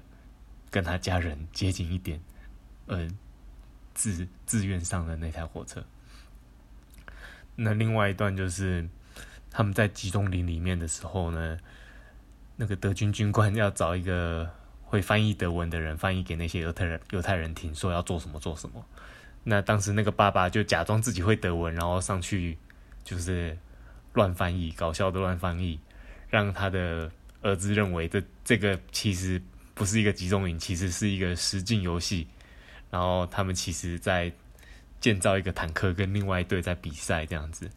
[0.70, 2.22] 跟她家人接近一点，
[2.86, 3.10] 而
[4.00, 5.84] 自自愿上的那台火车。
[7.58, 8.88] 那另外一段就是
[9.52, 11.58] 他们在集中营里面的时候呢，
[12.56, 14.50] 那个德军军官要找一个
[14.86, 18.86] 会翻译德文的人翻译给那些犹太人犹太人听，说要做什么做什么。
[19.44, 22.58] 那当时那个爸爸就假装自己会德文，然后上去
[23.04, 23.58] 就是
[24.14, 25.78] 乱翻译，搞笑的乱翻译，
[26.30, 29.42] 让他的儿子认为这这个其实
[29.74, 32.28] 不是一个集中营，其实是一个实境游戏。
[32.90, 34.32] 然后他们其实在
[35.00, 37.70] 建造一个坦克，跟另外一队在比赛这样子。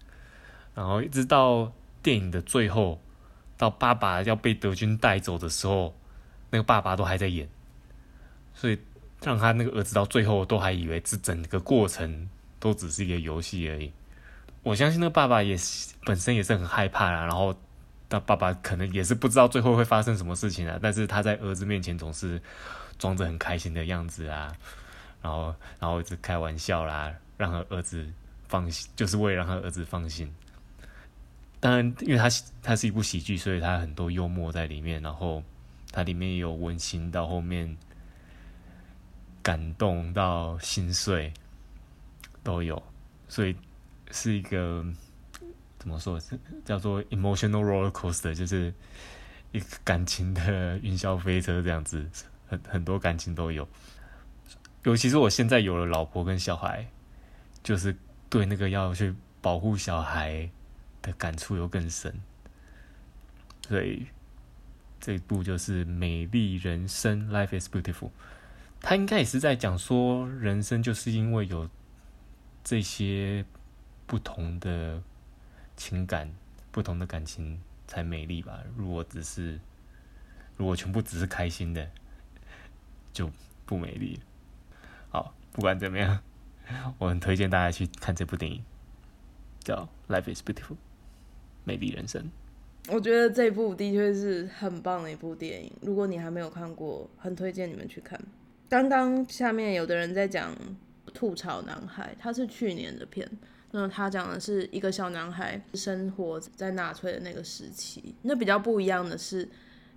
[0.74, 1.72] 然后一直到
[2.02, 3.00] 电影的最后，
[3.56, 5.94] 到爸爸要被德军带走的时候，
[6.50, 7.48] 那个爸爸都还在演，
[8.54, 8.78] 所以
[9.22, 13.92] 让他那个儿子到最后都还以为这整个过程都只是一个游戏而已。
[14.62, 17.54] 我相信那个爸爸也是本身也是很害怕啦，然后
[18.08, 22.40] 但爸爸可能也是不知道最后会发生什么事情啊，但是他在儿子面前总是
[22.98, 24.54] 装着很开心的样子啊，
[25.22, 28.06] 然后然后一直开玩笑啦，让他儿子
[28.48, 30.32] 放心，就是为了让他儿子放心。
[31.60, 32.28] 当然，因为它
[32.60, 35.40] 它是一部喜剧，所以它很多幽默在里面，然后
[35.92, 37.76] 它里面有温馨到后面
[39.44, 41.32] 感动到心碎
[42.42, 42.82] 都有，
[43.28, 43.54] 所以
[44.10, 44.84] 是一个
[45.78, 46.20] 怎么说
[46.64, 48.74] 叫做 emotional roller coaster，就是
[49.52, 52.04] 一个感情的云霄飞车这样子，
[52.48, 53.68] 很很多感情都有。
[54.84, 56.88] 尤其是我现在有了老婆跟小孩，
[57.62, 57.96] 就是
[58.28, 60.50] 对那个要去保护小孩
[61.00, 62.20] 的感触又更深，
[63.68, 64.06] 所以
[65.00, 68.10] 这一部就是《美丽人生》（Life is Beautiful）。
[68.80, 71.70] 他应该也是在讲说，人生就是因为有
[72.64, 73.44] 这些
[74.06, 75.00] 不同的
[75.76, 76.28] 情感、
[76.72, 78.58] 不同的感情才美丽吧。
[78.76, 79.60] 如果只是，
[80.56, 81.88] 如果全部只是开心的，
[83.12, 83.30] 就
[83.64, 84.18] 不美丽。
[85.12, 86.18] 好，不管怎么样，
[86.98, 88.64] 我很推荐大家去看这部电影，
[89.60, 90.72] 叫《Life is Beautiful》。
[91.64, 92.30] 美丽人生，
[92.88, 95.70] 我觉得这部的确是很棒的一部电影。
[95.82, 98.18] 如果你还没有看过，很推荐你们去看。
[98.70, 100.56] 刚刚下面有的人在讲
[101.12, 103.30] 吐槽男孩，他是去年的片，
[103.70, 108.14] 那他讲的是一个小男孩生活在纳粹的那个时期。
[108.22, 109.48] 那比较不一样的是，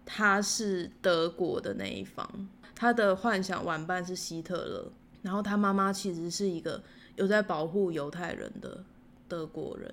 [0.06, 4.92] 他是德国的那一方，他的幻想玩伴是希特勒，
[5.26, 6.82] 然后他妈妈其实是一个
[7.16, 8.84] 有在保护犹太人的
[9.28, 9.92] 德国人。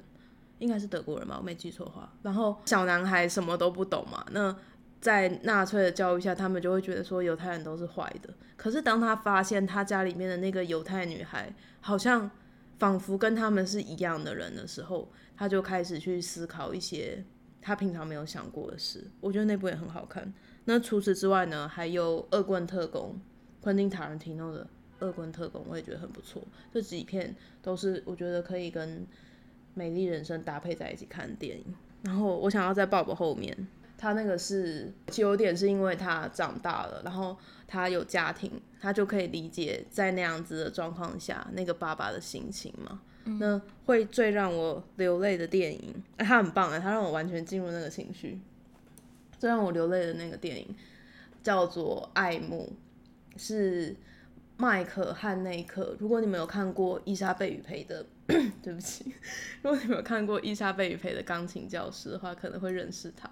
[0.59, 2.09] 应该是德国人吧，我没记错话。
[2.23, 4.57] 然后小男孩什么都不懂嘛，那
[5.01, 8.33] 在纳粹的教育下，他们就会觉得说犹太人都是坏的。
[8.57, 12.31] 可是当他发现他家里面的那个犹太女孩好像
[12.79, 17.25] 仿佛跟他们是一样的人的时候，他就开始去思考一些
[17.61, 19.11] 他平常没有想过的事。
[19.21, 20.33] 我觉得那部也很好看。
[20.67, 23.21] 那除此之外呢，还有《恶棍特工》，
[23.65, 24.63] 昆汀塔伦提诺的
[25.03, 26.43] 《恶棍特工》，我也觉得很不错。
[26.73, 29.07] 这几片都是我觉得可以跟。
[29.75, 31.65] 美丽人生搭配在一起看的电影，
[32.03, 33.57] 然后我想要在 Bob 后面，
[33.97, 37.35] 他那个是有点是因为他长大了，然后
[37.67, 43.01] 他有家庭，他就可以理解在那样子的状况下那个爸爸的心情嘛。
[43.25, 48.39] 那会最让我流泪的电影，哎，他很棒哎，他让我完全进入那个情绪。
[49.39, 50.67] 最让我流泪的那个电影
[51.43, 52.71] 叫做《爱慕》，
[53.43, 53.97] 是
[54.63, 55.97] 麦克汉内克。
[55.99, 58.07] 如果你们有看过伊莎贝雨培的。
[58.63, 59.13] 对不起，
[59.63, 63.29] 如果你们有看过伊莎贝雨培的钢琴教师的话，可能会认识他。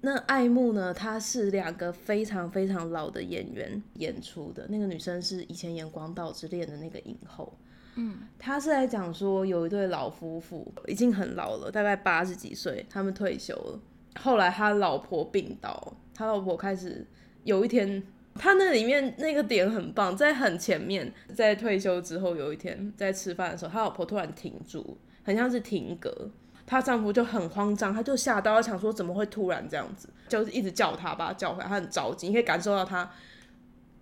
[0.00, 0.92] 那爱慕呢？
[0.92, 4.66] 她是两个非常非常老的演员演出的。
[4.70, 7.56] 那个女生是以前演《广岛之恋》的那个影后。
[7.96, 13.80] 嗯，她是在讲说有一对老夫妇已经很老了，大概八十几岁，他们退休了。
[14.18, 17.06] 后来他老婆病倒，他老婆开始
[17.44, 18.02] 有一天。
[18.34, 26.30] 他那里面那个点很棒，在很前面，在退休之后有一天在吃饭的时候，他老婆突然停住，很像是停格，
[26.64, 33.10] 她丈夫就很慌张，他就吓到，他想说怎么会突然这样子，就是一直叫他把他叫回来，他很着急，你可以感受到他，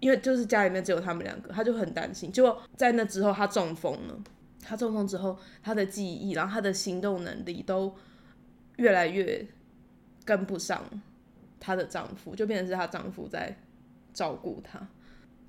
[0.01, 2.31] 因为就是家里面只有他们两个，他就很担心。
[2.31, 4.23] 结果在那之后他中风了，
[4.63, 7.95] 他中风之后他的记忆，然后他的行动能力都
[8.77, 9.45] 越来越
[10.25, 10.85] 跟不上
[11.59, 13.57] 她的丈夫，就变成是她丈夫在
[14.19, 14.85] 照顾他。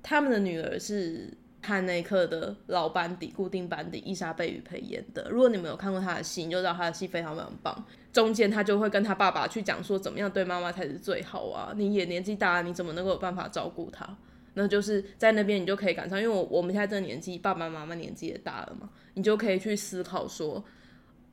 [0.00, 1.28] 他们的女儿是
[1.60, 5.28] 汉内克的老班底、固定班底伊莎贝雨培演的。
[5.28, 7.84] 如果你们有看过她的戏，你就知道她的戏非常非常棒。
[8.12, 11.72] 中间她就会跟她爸爸去讲说，怎么样对妈妈才是最好啊？
[11.74, 14.16] 你也年纪大了，你怎么能够有办法照顾她？
[14.54, 20.64] 那就是在那边你就可以赶上，因为我我们现在这个年纪，爸爸妈妈年纪也大了嘛，你就可以去思考说，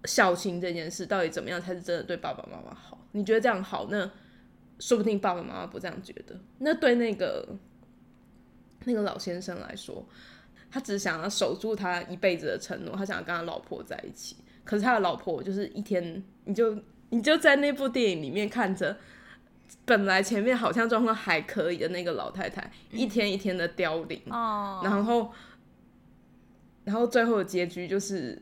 [0.05, 2.97] 孝亲这件事到底怎么样才是真的对爸爸妈妈好？
[3.13, 4.09] 你觉得这样好，那
[4.79, 6.39] 说不定爸爸妈妈不这样觉得。
[6.59, 7.47] 那对那个
[8.85, 10.05] 那个老先生来说，
[10.69, 14.37] 他只想要守住他一辈子的承诺，他想要跟他老婆在一起。
[14.63, 16.77] 可是他的老婆就是一天，你就
[17.09, 18.97] 你就在那部电影里面看着。
[19.83, 25.31] 本来前面好像状况还可以的那个老太太，一天一天的凋零，哦，然后，
[26.85, 28.41] 然后最后的结局就是，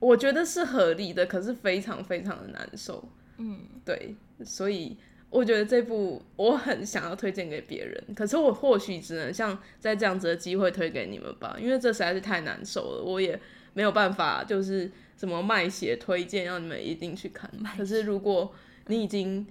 [0.00, 3.08] 我觉得是合理的，可是非常非常的难受。
[3.38, 4.96] 嗯，对，所以
[5.30, 13.40] 我觉得这部我很想要推荐给别人，可是我或许只能像在这样子的机会推给你们吧，因为这实在是太难受了，我也
[13.72, 17.48] 没有办法就是什么卖血推荐让你们一定去看。
[17.76, 18.52] 可是如果
[18.88, 19.46] 你已经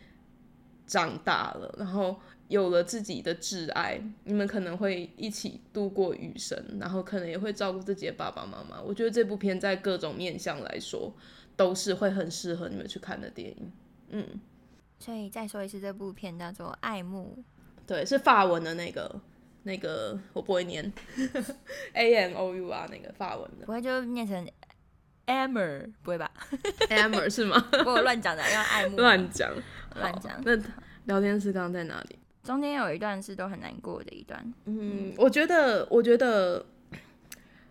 [0.85, 2.19] 长大了，然后
[2.49, 8.81] 有了自己的挚爱，你们可能会一起度过余生，然后可能也会照顾自己的爸爸妈妈。
[8.81, 11.13] 我觉得这部片在各种面向来说，
[11.55, 13.71] 都是会很适合你们去看的电影。
[14.09, 14.25] 嗯，
[14.99, 17.43] 所以再说一次，这部片叫做《爱慕
[17.87, 19.19] 对，是法文的那个
[19.63, 20.91] 那个，我不会念
[21.93, 24.47] A M O U 啊，那个法文》，的不会就念成
[25.25, 26.29] Amber，不会吧
[26.89, 27.65] ？Amber 是吗？
[27.85, 29.49] 我乱讲的，要爱慕乱讲，
[29.93, 30.55] 好乱讲那
[31.05, 32.19] 聊天室刚刚在哪里？
[32.43, 36.65] 中间有一段是都很难过的一段，嗯，我觉得，我觉得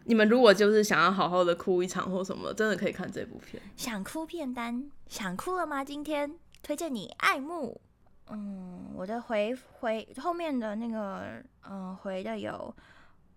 [0.05, 3.61] 你们如果就是想要好好的哭一场或什么，真的可以看这部片。
[3.76, 5.83] 想哭片单，想哭了吗？
[5.85, 6.33] 今天
[6.63, 7.81] 推荐你爱慕。
[8.27, 12.75] 嗯，我的回回后面的那个，嗯，回的有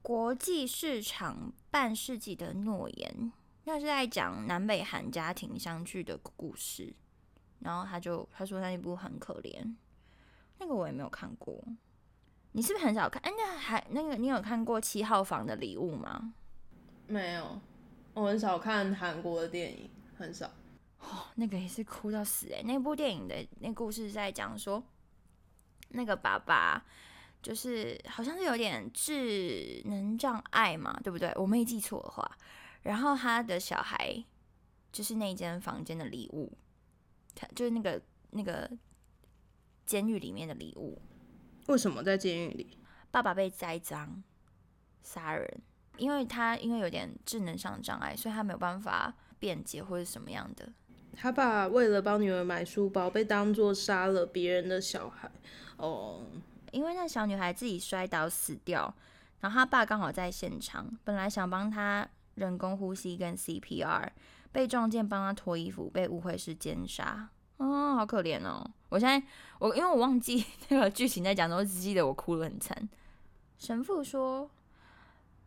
[0.01, 3.31] 国际市场半世纪的诺言，
[3.63, 6.93] 那是在讲南北韩家庭相聚的故事。
[7.59, 9.75] 然后他就他说那一部很可怜，
[10.57, 11.63] 那个我也没有看过。
[12.53, 13.21] 你是不是很少看？
[13.21, 16.33] 哎，那还那个你有看过七号房的礼物吗？
[17.07, 17.61] 没有，
[18.13, 20.49] 我很少看韩国的电影，很少。
[21.35, 24.83] 那个也是哭到死哎、那部电影的那故事在讲说，
[25.89, 26.85] 那个爸爸
[27.41, 31.31] 就是好像是有点智能障碍嘛，对不对？
[31.35, 32.37] 我没记错的话，
[32.83, 34.23] 然后他的小孩
[34.91, 36.55] 就是那间房间的礼物，
[37.33, 38.69] 他就是那个那个
[39.85, 41.01] 监狱里面的礼物。
[41.67, 42.77] 为什么在监狱里？
[43.09, 44.23] 爸爸被栽赃
[45.03, 45.61] 杀人，
[45.97, 50.71] 因为他因为有点智能上的障碍，所以他没有办法辩解或者什么样的。
[51.15, 55.29] 他爸为了帮女儿买书包，被当作杀了别人的小孩。
[55.77, 56.23] 哦，
[56.71, 58.93] 因为那小女孩自己摔倒死掉，
[59.39, 64.07] 然后他爸刚好在现场，本来想帮她人工呼吸跟 CPR，
[64.51, 68.63] 被撞见帮她脱衣服，被误会是奸杀，哦，好可怜哦！
[68.89, 69.25] 我现在
[69.59, 72.89] 我因为我忘记 那个剧情在讲什么，我只记得我哭得很惨。
[73.57, 74.49] 神父说，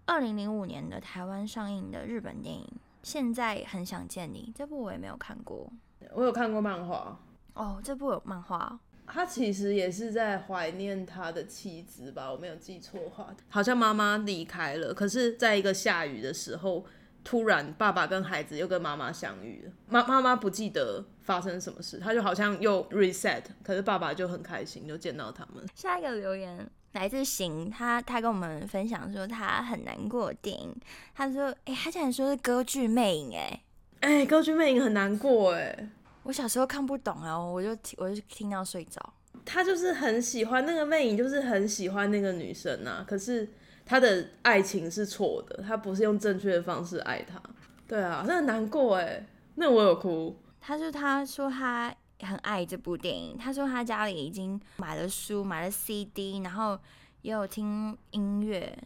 [0.06, 2.64] 二零零五年的台湾上映的日本电影
[3.04, 5.70] 《现在很想见你》，这部我也没有看过。
[6.12, 7.18] 我有看过漫画，
[7.54, 8.58] 哦，这部有漫画？
[8.58, 16.84] 哦、他其实也是在怀念他的妻子吧，我没有记错的话，好像妈妈离开了，可是在一个下雨的时候，
[17.22, 25.64] 突然爸爸跟孩子又跟妈妈相遇了，妈妈妈不记得发生什么事，他就好像又 reset，可是爸爸就很开心，就见到他们。
[25.74, 30.74] 下一个留言来自行，他他跟我们分享说他很难过的电影，
[31.14, 33.60] 他说，哎、他竟然说是歌剧魅影，哎，
[34.00, 35.88] 哎、歌剧魅影很难过哎，
[36.22, 39.00] 我小时候看不懂啊，我就听我就听到睡着。
[39.44, 43.46] 他就是很喜欢那个魅影，就是很喜欢那个女生啊，可是
[43.84, 47.42] 他的爱情是错的，他不是用正确的方式爱她。
[47.86, 49.26] 对啊，那很难过哎，
[49.56, 50.34] 那我有哭。
[50.60, 51.94] 他就他说他
[52.24, 56.78] 很爱这部电影，他说他家里已经买了书，买了 CD，然后
[57.22, 58.76] 也有听音乐，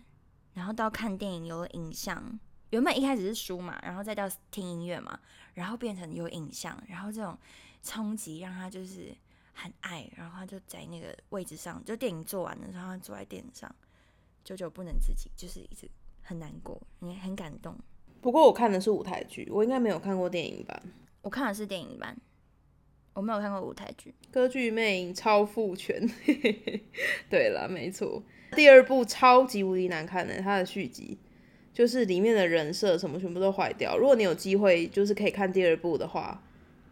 [0.54, 2.38] 然后到看电影有了影像。
[2.70, 5.18] 原本一开始是书嘛，然后再到听音乐嘛，
[5.54, 7.38] 然后变成有影像，然后这种
[7.82, 9.16] 冲击让他就是
[9.54, 13.74] 很爱，然后他就在那个位置上，就电影做完了，然后他坐在电影上，
[14.44, 17.74] 久久不能自己，就是一直很难过，也很感动。
[18.20, 20.82] 不过我看的是舞台剧，我应该没有看过电影版。
[21.22, 22.14] 我看的是电影版，
[23.18, 24.14] 我没有看过舞台剧。
[24.30, 26.08] 歌剧魅影超父权，
[27.28, 28.22] 对了，没错。
[28.52, 31.18] 第二部超级无敌难看的，它的续集
[31.74, 33.98] 就是里面的人设什么全部都坏掉。
[33.98, 36.40] 如果你有机会，就是可以看第二部的话，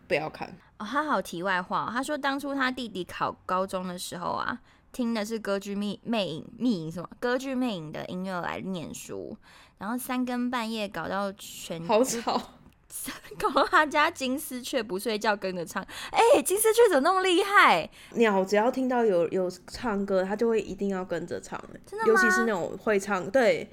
[0.09, 0.49] 不要看。
[0.79, 4.61] 哦，他好题外话哦、他说当初他弟弟考高中的时候啊，
[4.91, 9.37] 听的是歌剧魅魅影魅影什么歌剧魅影的音乐来念书，
[9.79, 12.59] 然后三更半夜搞到全好吵，
[13.39, 17.89] 搞到他家金丝雀不睡觉跟着唱，哎、金丝雀怎么那么厉害？
[18.15, 23.69] 鸟只要听到有有唱歌，它就会一定要跟着唱、欸真的吗尤其是那种会唱，对，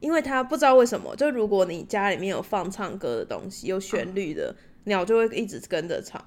[0.00, 4.54] 因为它不知道为什么，就如果你家里面有放唱歌的东西，有旋律的，
[4.84, 6.20] 鸟就会一直跟着唱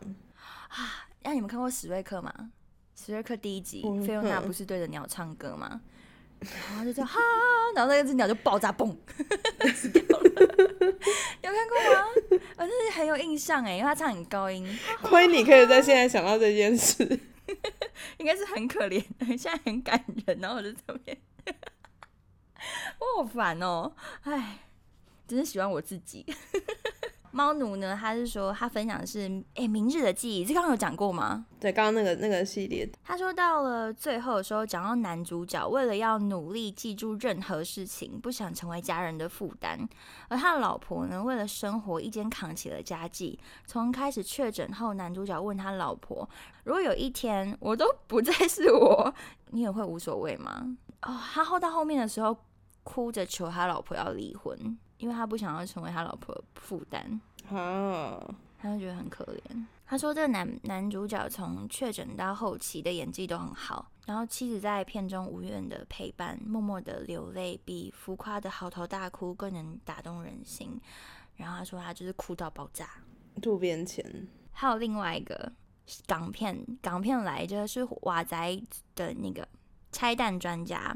[0.67, 1.07] 啊。
[1.23, 2.33] 那、你们看过史瑞克吗？
[2.95, 5.81] 史瑞克第一集，嗯菲欧娜不是对着鸟唱歌吗？
[6.41, 7.19] 然后就叫哈，
[7.75, 8.95] 然后那只鸟就爆炸，嘣，
[9.75, 10.23] 死掉了。
[10.23, 12.05] 有看过吗？
[12.57, 14.67] 我真是很有印象哎，因为他唱很高音，
[15.03, 17.03] 亏你可以在现在想到这件事，
[18.17, 21.17] 应该是很可怜，现在很感人，然后我就在那边，
[22.99, 24.59] 我好烦哦，哎，
[25.27, 26.25] 真是喜欢我自己。
[27.31, 31.45] 猫奴呢，他是说他分享的是哎、明日的记忆，这刚刚有讲过吗？
[31.59, 39.79] 对，刚刚那个那个系列，他说到了最后的时候，讲到男主角为了要努力记住任何事情，不想成为家人的负担，
[40.27, 43.39] 而他的老婆呢，为了生活一肩扛起了家计。
[43.65, 46.27] 从开始确诊后，男主角问他老婆
[46.65, 49.13] ：“如果有一天我都不再是我，
[49.51, 52.35] 你也会无所谓吗？”哦，他后到后面的时候，
[52.83, 57.19] 哭着求他老婆要离婚，因为他不想要成为他老婆的负担。
[57.49, 58.23] 啊，
[58.59, 59.65] 他就觉得很可怜。
[59.85, 70.79] 他说，这个男男主角从确诊到后期的演技都很好，然后妻子在片中无怨的陪伴，默默的流泪，比浮夸的嚎啕大哭更能打动人心。
[71.35, 72.87] 然后他说，他就是哭到爆炸。
[73.41, 75.51] 渡边谦，还有另外一个
[76.05, 78.63] 港片，港片来着是瓦仔
[78.95, 79.45] 的那个
[79.91, 80.95] 拆弹专家。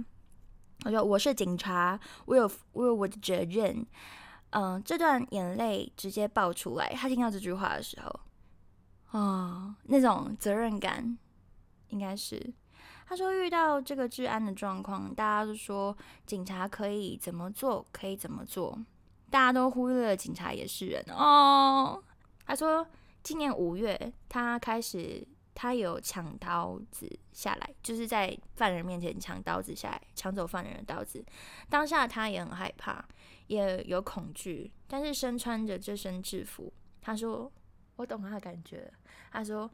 [0.84, 3.86] 我说我是警察，我有我有我的责任。
[4.52, 6.94] 嗯、这段眼泪直接爆出来。
[6.94, 8.20] 他听到这句话的时候，
[9.12, 11.18] 哦，那种责任感，
[11.90, 12.54] 应该是
[13.08, 15.96] 他说遇到这个治安的状况，大家都说
[16.26, 18.80] 警察可以怎么做，可以怎么做，
[19.30, 22.02] 大家都忽略了警察也是人哦。
[22.46, 22.88] 他说，
[23.22, 31.26] 今年五月，他开始，他有抢刀子下来，就是在犯人面前抢刀子下来，抢走犯人的刀子。
[31.70, 33.04] 当下他也很害怕，
[33.48, 37.50] 也有恐惧，但是身穿着这身制服，他说
[37.96, 38.92] ：“我懂他的感觉。”
[39.32, 39.72] 他说：“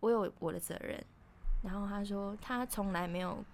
[0.00, 1.04] 我有我的责任。”
[1.62, 3.44] 然后他说：“他从来没有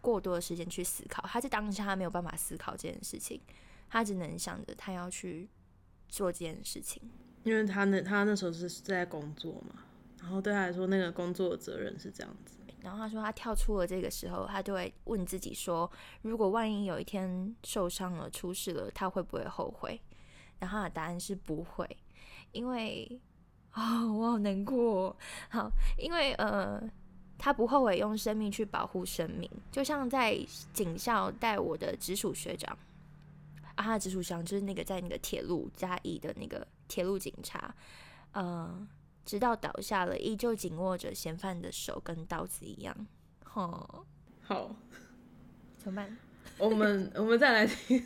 [0.00, 3.40] 过多的时间去思考，他在当下他没有办法思考这件事情，
[3.88, 5.48] 他只能想着他要去
[6.08, 7.02] 做这件事情。”
[7.44, 9.82] 因为他那他那时候是在工作嘛，
[10.20, 12.56] 然后对他来说，那个工作的责任是这样子。
[12.82, 15.90] 然后他说，他跳出了这个时候，他就会问自己说：
[16.22, 20.00] 如果万一有一天受伤了、出事了，他会不会后悔？
[20.58, 21.86] 然后他的答案是不会，
[22.52, 23.20] 因为
[23.72, 25.14] 啊、我好难过。
[25.50, 26.82] 好，因为呃，
[27.36, 30.38] 他不后悔用生命去保护生命，就像在
[30.72, 32.78] 警校带我的直属学长
[33.74, 37.74] 啊，他直属学长就是那个在那个铁路嘉义的那个铁路警察，
[38.32, 38.86] 呃。
[39.24, 43.06] 直到倒下了，依旧紧握着嫌犯的手，跟刀子一样。
[43.44, 44.04] 吼，
[44.42, 44.74] 好，
[45.78, 46.18] 怎么办？
[46.58, 48.04] 我们我们再来听，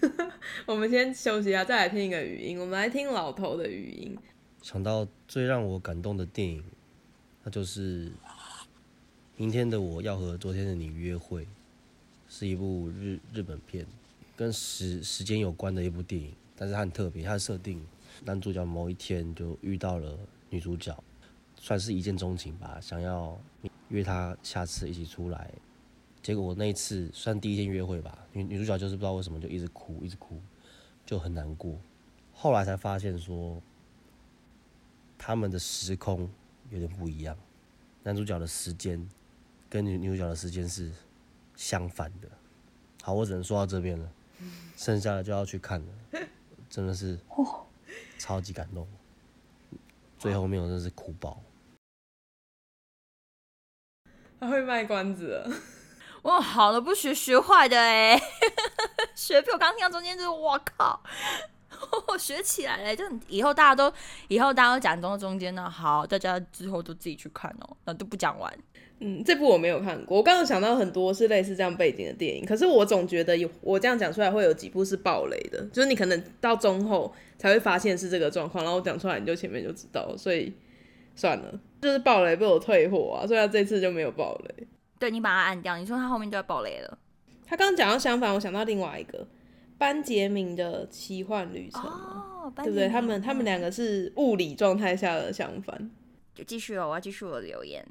[0.66, 2.58] 我们先休息一下，再来听一个语音。
[2.58, 4.16] 我们来听老头的语音。
[4.62, 6.62] 想到最让我感动的电影，
[7.42, 8.08] 那就是
[9.36, 11.44] 《明天的我要和昨天的你约会》，
[12.28, 13.84] 是一部日日本片，
[14.36, 16.32] 跟时时间有关的一部电影。
[16.56, 17.84] 但是它很特别，它的设定，
[18.24, 20.16] 男主角某一天就遇到了
[20.54, 20.96] 女主角，
[21.56, 23.36] 算是一见钟情吧，想要
[23.88, 25.50] 约她下次一起出来。
[26.22, 30.40] 结果那一次算第一天约会吧，女女主角就是不知道为什么就一直哭，一直哭，
[31.04, 31.76] 就很难过。
[32.32, 33.60] 后来才发现说，
[35.18, 36.30] 他们的时空
[36.70, 37.36] 有点不一样，
[38.04, 39.04] 男主角的时间
[39.68, 40.92] 跟女女主角的时间是
[41.56, 42.28] 相反的。
[43.02, 44.08] 好，我只能说到这边了，
[44.76, 45.86] 剩下的就要去看了，
[46.70, 47.18] 真的是
[48.20, 48.86] 超级感动，
[50.24, 51.38] 最后面我真是哭爆。
[54.40, 55.50] 他会卖关子 了，
[56.22, 58.18] 哇好了不学，学坏的哎、
[59.14, 59.50] 学屁！
[59.50, 60.98] 我刚听到中间就是我靠，
[62.08, 63.92] 我学起来了，就以后大家都
[64.28, 68.58] 以后大家都讲中中间呢，好，大家之后都自己去看哦，那都不讲完。
[69.00, 70.16] 嗯，这部我没有看过。
[70.16, 80.52] 我刚刚想到很多是类似这样背景的电影，可是我总觉得有我这样讲出来会有几部是暴雷的，就是你可能到中后才会发现是这个状况，然后我讲出来你就前面就知道了，所以
[81.14, 84.66] 算了，就是暴雷被我退货啊，所以他这次就没有暴雷。
[84.98, 86.98] 对你把它按掉，你说他后面就要暴雷了。
[87.44, 89.26] 他刚刚讲到相反，我想到另外一个
[89.76, 92.88] 班杰明的奇幻旅程嘛，哦，对不对？
[92.88, 95.90] 他们他们两个是物理状态下的相反。
[96.34, 97.84] 就继续了，我要继续我的留言。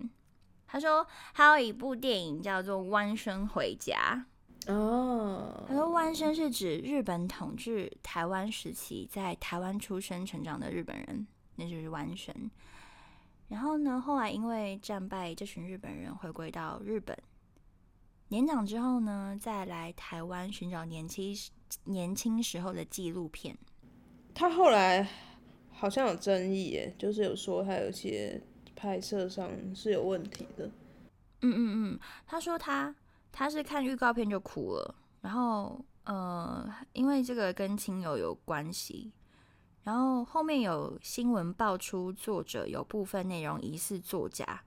[0.73, 4.25] 他说还有一部电影叫做《弯身回家》。
[4.73, 12.49] 哦，他说弯身是指日本统治台湾时期在台湾出生成长的日本人，那就是弯身。
[13.49, 17.15] 然后呢，后来因为战败，这群日本人回归到日本。
[18.29, 21.35] 年长之后呢，再来台湾寻找年轻
[21.83, 23.55] 年轻时候的纪录片。
[24.33, 25.07] 他后来
[25.69, 28.41] 好像有争议耶，就是有说他有些
[28.83, 30.65] 拍摄上是有问题的。
[31.39, 32.93] 嗯嗯嗯，他说他
[33.31, 39.13] 他是看预告片就哭了，然后呃，因为这个跟亲友有关系，
[39.83, 44.61] 然后后面有新闻爆出作者有部分内容疑似作假，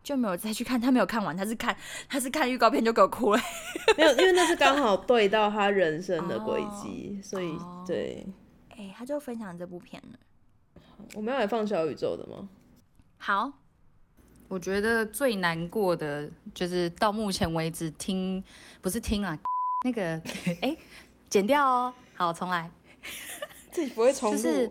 [0.00, 1.76] 就没有再去看，他没有看完，他是看
[2.08, 3.40] 他是看预告片就给我哭了。
[3.96, 8.24] 没有，因为那是刚好对到他人生的轨迹，所以哦对。
[8.76, 10.18] 哎、他就分享这部片了。
[11.14, 12.48] 我们要来放小宇宙的吗？
[13.18, 13.52] 好，
[14.48, 18.42] 我觉得最难过的就是到目前为止听
[18.80, 19.36] 不是听啊，
[19.84, 20.20] 那个
[20.62, 20.76] 哎、
[21.28, 22.70] 剪掉哦，好重来，
[23.72, 24.36] 自己不会重复。
[24.36, 24.70] 就是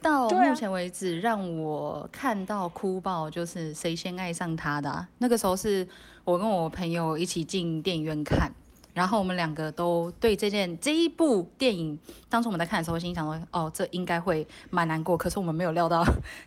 [0.00, 5.86] 到目前为止让我看到哭爆，就是谁先爱上他的啊、那个时候是
[6.24, 8.52] 我跟我朋友一起进电影院看。
[8.98, 11.96] 然后我们两个都对这件这一部电影，
[12.28, 15.16] 当初我们在看的时候，心想说，哦，这应该会蛮难过。
[15.16, 16.04] 可是我们没有料到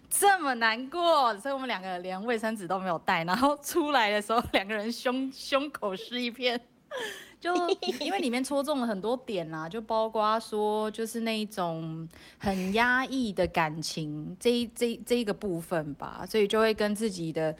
[0.09, 3.23] 这么难过，所以我们两个连卫生纸都没有带。
[3.23, 6.59] 然后出来的时候，两个人胸胸口是一片，
[7.39, 7.55] 就
[8.01, 12.05] 因为里面戳中了很多点啦、就包括说，就是那一种
[12.37, 17.55] 很压抑的感情这一这这一个部分吧，所以就会跟自己的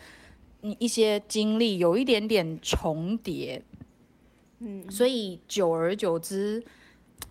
[0.63, 3.63] 嗯一些经历有一点点重叠。
[4.89, 6.63] 所以久而久之，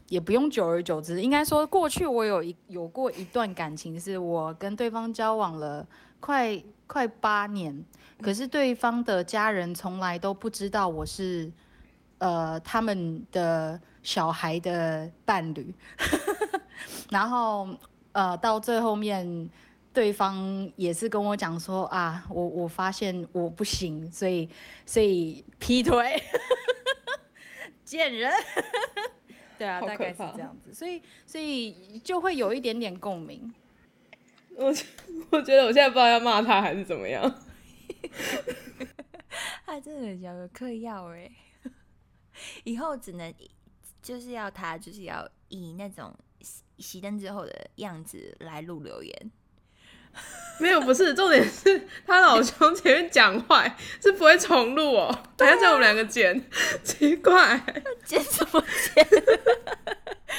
[0.09, 5.87] 也不用久而久之，应该说过去我有一有过一段感情，是我跟对方交往了
[6.18, 7.85] 快快八年，
[8.20, 11.51] 可是对方的家人从来都不知道我是
[12.18, 15.74] 呃他们的小孩的伴侣，
[17.11, 17.68] 然后
[18.12, 19.49] 呃到最后面。
[19.93, 24.49] 对方也是跟我讲说啊，我我发现我不行，所以
[24.87, 26.22] 所以劈腿，
[27.91, 28.32] 贱人。
[29.59, 33.53] 对啊，大概是这样子，所以所以就会有一点点共鸣。
[34.57, 34.72] 我
[35.30, 37.22] 我觉得我现在不知道要骂他还是怎么样。
[39.66, 41.30] 他真的有嗑药哎，
[42.64, 43.32] 以后只能
[44.01, 49.30] 就是要他就是要以那种熄熄灯之后的样子来录留言。
[50.59, 56.45] 没有，不是重点是他老兄前面讲坏是不会重录哦，等下叫我们两个剪，
[56.85, 57.59] 奇怪。
[58.05, 58.63] 剪什么
[58.95, 59.07] 剪？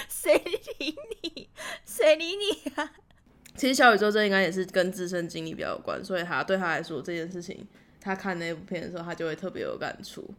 [0.07, 0.37] 谁
[0.77, 1.49] 理你？
[1.85, 2.91] 谁理你啊？
[3.55, 7.67] 其实小宇宙这应该也是跟自身经历比较有关，所以他对他来说这件事情，
[7.99, 10.31] 他看那部片的时候，他就会特别有感触。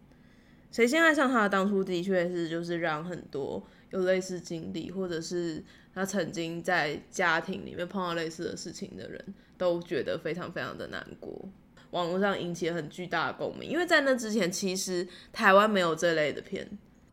[0.70, 5.62] 谁先爱上他当初的确是就是让很多有类似经历，或者是
[5.94, 11.48] 他曾经在家庭里面碰到类似的事情的人，都觉得非常非常的难过。
[11.90, 16.66] 网络上引起了很巨大的共鸣，因为在那之前，其实台湾没有这类的片。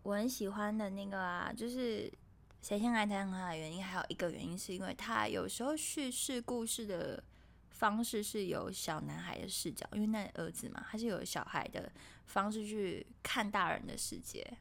[0.04, 2.10] 我很喜欢的那个啊，就是
[2.62, 7.22] 谁先爱上他的原因，还有一个原因是因为他有时候叙事故事的
[7.72, 11.92] 方式是有小男孩的视角，因为那儿子嘛，他是有小孩的
[12.26, 14.58] 方式去看大人的世界，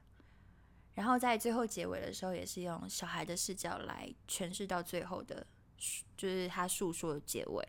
[0.98, 5.46] 然后在最后结尾的时候，也是用小孩的视角来诠释到最后的，
[6.16, 7.64] 就是他诉说的结尾。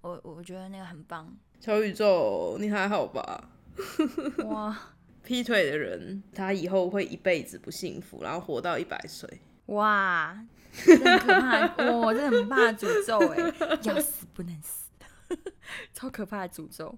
[0.00, 3.50] 我我觉得那个很棒，小宇宙，你还好吧？
[4.46, 4.78] 哇
[5.24, 9.28] 劈腿的人，他以后会一辈子不幸福，然后活到一百岁。
[9.66, 11.66] 哇，这很可怕，
[11.98, 14.88] 哇真的很怕诅咒哎，要死不能死，
[15.92, 16.96] 超可怕的诅咒。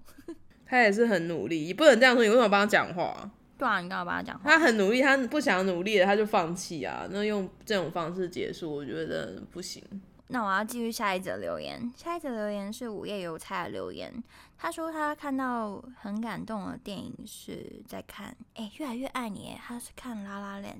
[0.63, 2.23] 他也是很努力，你不能这样说。
[2.23, 3.31] 你为什么帮他讲话？
[3.57, 4.49] 对啊，你干嘛帮他讲话？
[4.49, 7.07] 他很努力，他不想努力了，他就放弃啊。
[7.09, 9.81] 那用这种方式结束，我觉得不行。
[10.27, 11.93] 那我要继续下一则留言。
[11.95, 14.11] 下一则留言是午夜邮差的留言，
[14.57, 20.73] 他说他看到很感动的电影是在看，哎、越来越爱你耶，他是看《拉拉链》。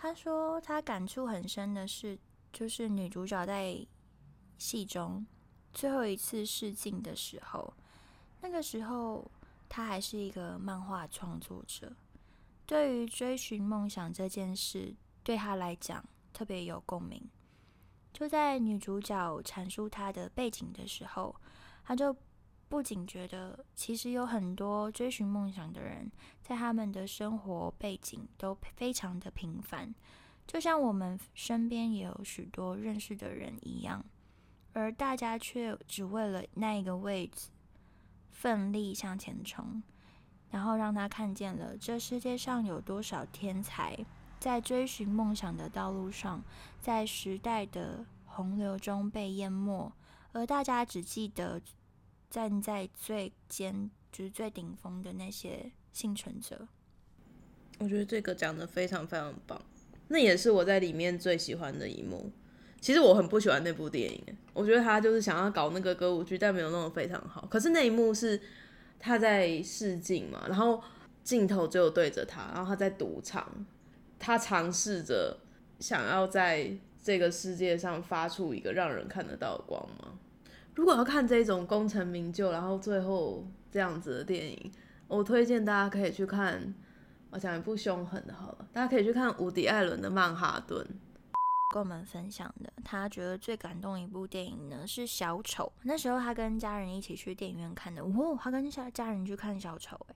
[0.00, 2.18] 他说他感触很深的是，
[2.52, 3.76] 就是女主角在
[4.56, 5.26] 戏中
[5.74, 7.74] 最后一次试镜的时候，
[8.40, 9.30] 那个时候
[9.68, 11.94] 他还是一个漫画创作者，
[12.66, 17.28] 对于追寻梦想这件事，对他来讲特别有共鸣。
[18.12, 21.36] 就在女主角阐述她的背景的时候，
[21.84, 22.16] 他就
[22.68, 26.10] 不仅觉得其实有很多追寻梦想的人，
[26.42, 29.94] 在他们的生活背景都非常的平凡，
[30.46, 34.04] 就像我们身边也有许多认识的人一样，
[34.72, 37.50] 而大家却只为了那一个位置
[38.40, 39.82] 奋力向前冲，
[40.52, 43.98] 然后让他看见了这世界上有多少天才
[44.38, 46.40] 在追寻梦想的道路上，
[46.80, 49.92] 在时代的洪流中被淹没，
[50.30, 51.60] 而大家只记得
[52.30, 56.68] 站在最尖，就是最顶峰的那些幸存者。
[57.80, 59.60] 我觉得这个讲的非常非常棒，
[60.06, 62.30] 那也是我在里面最喜欢的一幕。
[62.80, 67.46] 其实我很不喜欢那部电影，我觉得他就是想要搞那个歌舞剧，但没有弄得非常好。
[67.50, 68.40] 可是那一幕是
[68.98, 70.82] 他在试镜嘛，然后
[71.24, 73.66] 镜头只有对着他，然后他在赌场，
[74.18, 75.38] 他尝试着
[75.80, 76.70] 想要在
[77.02, 80.18] 这个世界上发出一个让人看得到的光芒。
[80.74, 84.72] 如果要看这种功成名就，然后最后这样子的电影，
[85.08, 86.74] 我推荐大家可以去看。
[87.30, 90.82] 我讲一部凶狠的，好了，大家可以去看伍迪·艾伦的《曼哈顿》。
[91.78, 95.72] 跟我们分享的，他觉得最感动一部电影呢是《小丑》。
[95.84, 100.14] 那时候他跟家人一起去电影院看的，哦，他跟家家人去看《小丑》哎，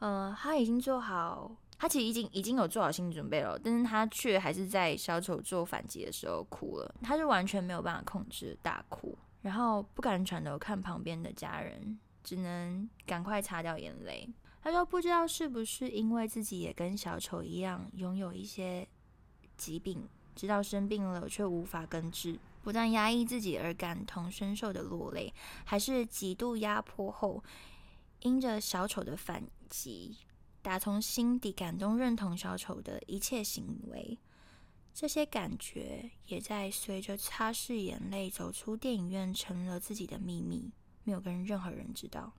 [0.00, 14.28] 呃，他已经做好，他其实已经已经有做好心理准备了，但是他却还是在小丑做反击的时候哭了，他是完全没有办法控制大哭，然后不敢转头看旁边的家人，只能赶快擦掉眼泪。
[14.60, 18.86] 他说：“不知道是不是因为自己也跟小丑一样拥有一些
[19.56, 25.32] 疾病，知道生病了却无法根治，不但压抑自己而感同身受的落泪，
[25.64, 27.42] 还是极度压迫后，
[28.20, 30.16] 因着小丑的反击，
[30.62, 34.18] 打从心底感动认同小丑的一切行为。
[34.92, 40.70] 这些感觉也在随着擦拭眼泪走出电影院，成了自己的秘密，
[41.02, 42.32] 没有跟任何人知道。”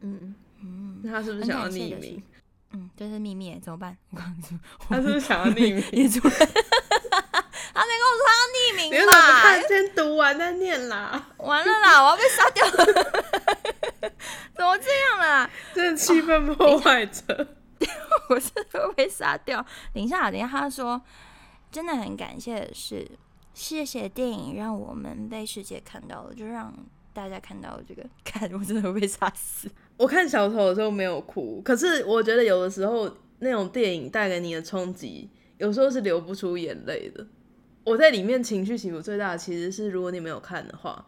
[0.00, 0.34] 嗯。
[0.60, 2.22] 嗯，那他是不是想要匿名？
[2.70, 3.98] 嗯，这是秘密，怎么办？
[4.78, 5.84] 他是不是想要匿 名？
[8.90, 9.12] 名你吧？
[9.42, 11.30] 看先读完再念啦。
[11.38, 14.10] 完了啦，我要被杀掉了！
[14.54, 15.50] 怎么这样啦？
[15.74, 17.46] 真的气氛破坏者，
[18.30, 19.64] 我是会被杀掉。
[19.92, 21.00] 等一下，等一下，他说
[21.70, 23.06] 真的很感谢的是，
[23.52, 26.72] 谢谢电影让我们被世界看到了，就让
[27.12, 28.04] 大家看到这个。
[28.24, 29.70] 看，我真的会被杀死。
[29.96, 37.26] 我看小丑的时候没有哭，可是我觉得有的时候那种电影带给你的冲击，有时候是流不出眼泪的。
[37.84, 41.06] 我在里面情绪起伏最大的其实是，如果你没有看的话，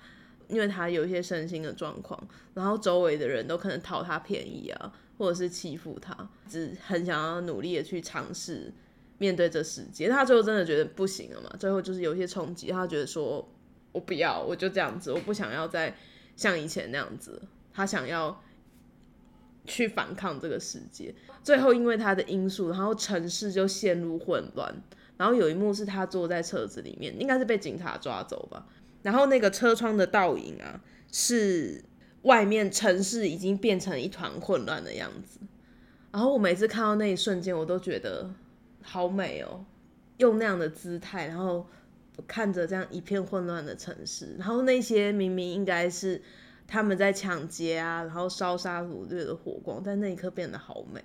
[0.48, 6.14] 因为他有一些身心的状况，然后周围的人都可能讨他便宜啊，或者是欺负他，
[6.48, 8.72] 只很想要努力的去尝试
[9.18, 10.08] 面对这世界。
[10.08, 11.50] 他最后真的觉得不行了嘛？
[11.58, 13.48] 最后就是有一些冲击，他觉得说
[13.92, 15.96] 我不要，我就这样子，我不想要再
[16.36, 17.42] 像以前那样子。
[17.72, 18.42] 他想要。
[19.68, 21.12] 去反抗这个世界，
[21.42, 24.72] 最后因为他的因素，然后城市就陷入混乱。
[25.16, 28.66] 然后有一幕是他坐在车子里面，应该是被警察抓走吧。
[29.02, 30.80] 然后那个车窗的倒影啊，
[31.12, 31.84] 是
[32.22, 35.40] 外面城市已经变成一团混乱的样子。
[36.12, 38.30] 然后我每次看到那一瞬间，我都觉得
[38.82, 39.64] 好美哦，
[40.18, 41.66] 用那样的姿态，然后
[42.26, 46.22] 看着这样一片混乱的城市，然后那些明明应该是。
[46.68, 51.00] 他们在抢劫啊，然后烧杀掳掠的火光，在那一刻变得好美。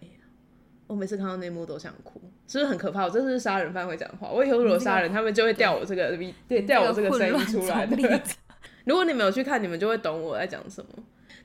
[0.92, 2.20] 我每次看到那幕都想哭，
[2.50, 3.06] 是不是很可怕？
[3.06, 4.30] 我这是杀人犯会讲话。
[4.30, 6.18] 我以后如果杀人，他们就会调我这个，
[6.50, 7.96] 对，调我这个声音出来的。
[8.84, 10.92] 如果你没有去看，你们就会懂我在讲什么。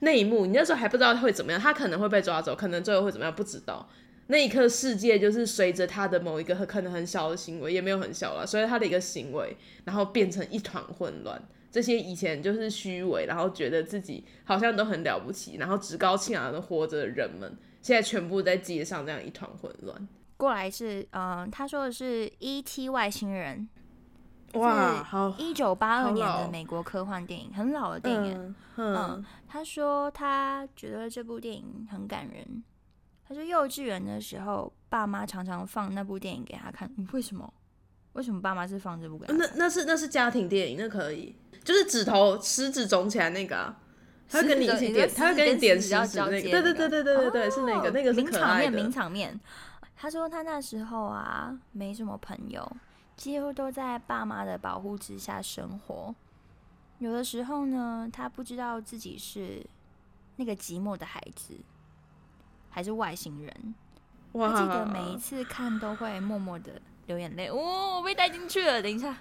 [0.00, 3.88] 那一幕，你那时候还不知道会怎么样，他可能会被抓走，可能最后会怎么样，不知道。
[4.26, 11.40] 那一刻，世界就是随着他的某一个可能很小的行为，也没有很小了，随着他的一个行为，然后变成一团混乱。
[11.70, 17.54] 这些以前就是虚伪，然后觉得自己好像都很了不起，然后趾高气昂的活着的人们，
[17.86, 20.08] 现在全部在街上这样一团混乱。
[20.36, 22.88] 过来是，嗯，他说的是《E.T.
[22.88, 23.68] 外星人》，
[24.58, 28.56] 哇，好，一九八二年的美国科幻电影，很老的电影。
[28.74, 32.64] 嗯，他说他觉得这部电影很感人。
[33.24, 36.92] 他说幼稚园的时候，爸妈常常放那部电影给他看。
[37.12, 37.54] 为什么？
[38.14, 39.24] 为什么爸妈是放这部？
[39.28, 41.36] 那那是那是家庭电影，那可以。
[41.62, 43.72] 就是指头食指肿起来那个，
[44.28, 49.40] 他会跟你一起点，他会跟你点食指那个，对对对对对对对，是那个那个是名场面名场面。
[49.96, 52.70] 他说他那时候啊没什么朋友，
[53.16, 56.14] 几乎都在爸妈的保护之下生活。
[56.98, 59.64] 有的时候呢，他不知道自己是
[60.36, 61.54] 那个寂寞的孩子，
[62.68, 63.74] 还是外星人。
[64.32, 66.72] 我记得每一次看都会默默的
[67.06, 67.48] 流眼泪。
[67.48, 69.16] 哦，我被带进去了，等一下。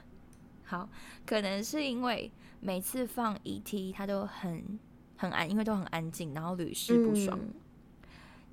[0.66, 0.90] 好，
[1.26, 2.30] 可能是因为
[2.60, 4.78] 每次放 ET，他都很
[5.18, 7.40] 很安，因为都很安静，然后屡试不爽，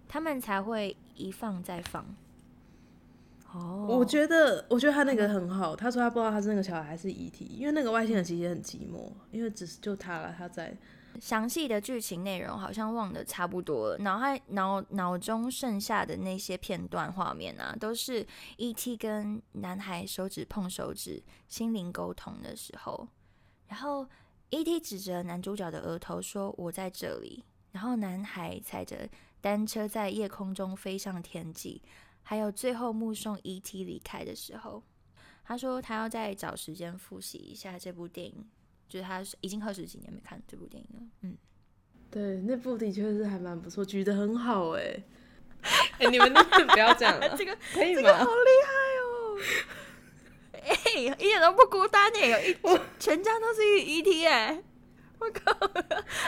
[0.09, 2.05] 他们才会一放再放。
[3.53, 5.77] 哦，我觉得，我觉得他那个很好。
[5.77, 10.77] 他说他不知道他是那个小孩还是遗体，因为那个外星人其实也很寂寞，因为只是就他了，他在。
[11.21, 18.97] 详细的剧情内容好像忘得差不多了，脑海脑脑中剩下的那些片段画面啊，都是 E.T.
[18.97, 23.07] 跟男孩手指碰手指、心灵沟通的时候，
[23.67, 24.09] 然后
[24.53, 24.79] E.T.
[24.81, 27.43] 指着男主角的额头说：“我在这里。”
[27.73, 29.09] 然后男孩踩着
[29.41, 31.83] 单车在夜空中飞上天际，
[32.23, 33.83] 还有最后目送 E.T.
[33.85, 34.83] 离开的时候，
[35.43, 38.49] 他说他要再找时间复习一下这部电影。
[38.89, 41.35] 就是他已经二十几年没看这部电影了，嗯，
[42.11, 45.03] 对，那部的确是还蛮不错，举得很好哎，
[45.99, 48.13] 哎，你们不要这样了， 这个可以吗？
[48.19, 49.39] 好厉害哦，
[50.67, 50.77] 哎，
[51.19, 52.57] 一点都不孤单哎，有一
[52.99, 54.63] 全家都是 ET 哎，
[55.19, 55.53] 我靠，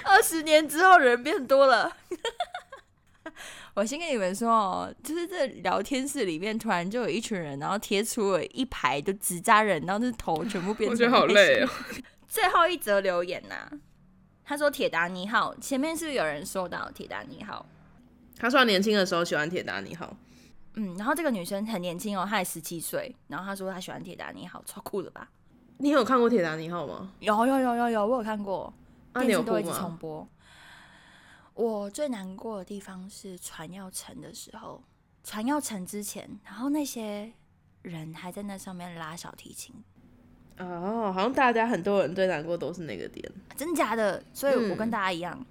[0.04, 1.96] 二十年之后人变多了，
[3.74, 11.68] 我先跟你们说哦，就是这聊天室里面突然就有一群人，然后贴出了一排就纸扎人，然后是头全部变， 我觉得好累哦。
[12.28, 13.68] 最后一则留言呐，
[14.44, 17.64] 他说铁达尼号前面是不是有人说到铁达尼号？
[18.36, 20.16] 他说他年轻的时候喜欢铁达尼号，
[20.74, 25.30] 嗯，然后这个女生很年轻哦，她才十七岁，然后她说她喜欢铁达尼号，超酷的吧？
[25.78, 27.12] 你有看过铁达尼号吗？
[27.20, 28.72] 有有有有有，我有看过，
[29.14, 30.26] 电视都一直重播。
[31.54, 34.82] 我最难过的地方是船要沉的时候，
[35.22, 37.32] 船要沉之前，然后那些
[37.82, 39.74] 人还在那上面拉小提琴。
[40.58, 44.22] 哦，好像大家很多人最难过都是那个点，真假的？
[44.32, 45.44] 所以我跟大家一样，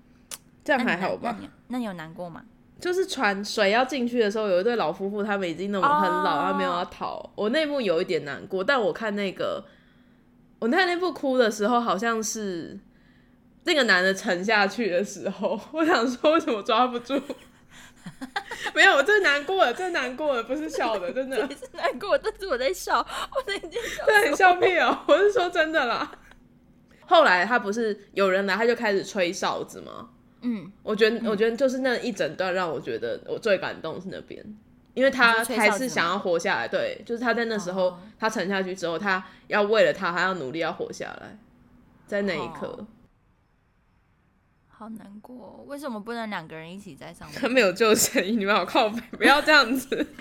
[0.64, 1.38] 这样还好吧？
[1.68, 2.46] 那你有难过吗？
[2.84, 7.32] 就是船水要进去的时候，有一对老夫妇，他们已经那种很老，他没有要逃。
[7.34, 9.64] 我那幕有一点难过，但我看那个，
[10.60, 12.78] 我看那部哭的时候，好像是
[13.64, 17.14] 那个男的沉下去的时候， 我想说为什么抓不住？
[18.76, 26.12] 没有，我最难过了，最难过了不是笑的，真的是难过，但是我在笑，我在笑，对，你笑屁哦， 我是说真的啦。
[27.06, 30.10] 后来他不是有人来，他就开始吹哨子吗？
[30.44, 34.46] 嗯，我觉得，我觉得就是那一整段让我觉得我最感动是那边，
[34.94, 41.38] 因为他还是想要活下来，对，就是他在那时候他沉下去之后，他要为了他，还要努力要活下来，
[42.06, 42.86] 在那一刻。
[44.68, 47.40] 好难过，为什么不能两个人一起在上面？
[47.40, 50.08] 他 没有救生衣，你们好靠背，不要这样子。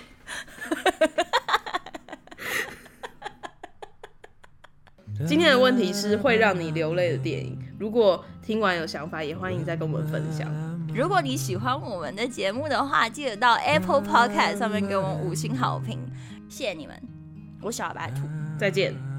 [5.26, 10.48] 今天的问题是会让你流泪的电影，如果听完有想法，也欢迎再跟我们分享。
[10.94, 15.98] 如果你喜欢我们的节目的话，记得到 Apple Podcast 上面给我们五星好评，
[16.48, 16.94] 谢谢你们。
[17.60, 18.20] 我小白兔，
[18.56, 19.11] 再见。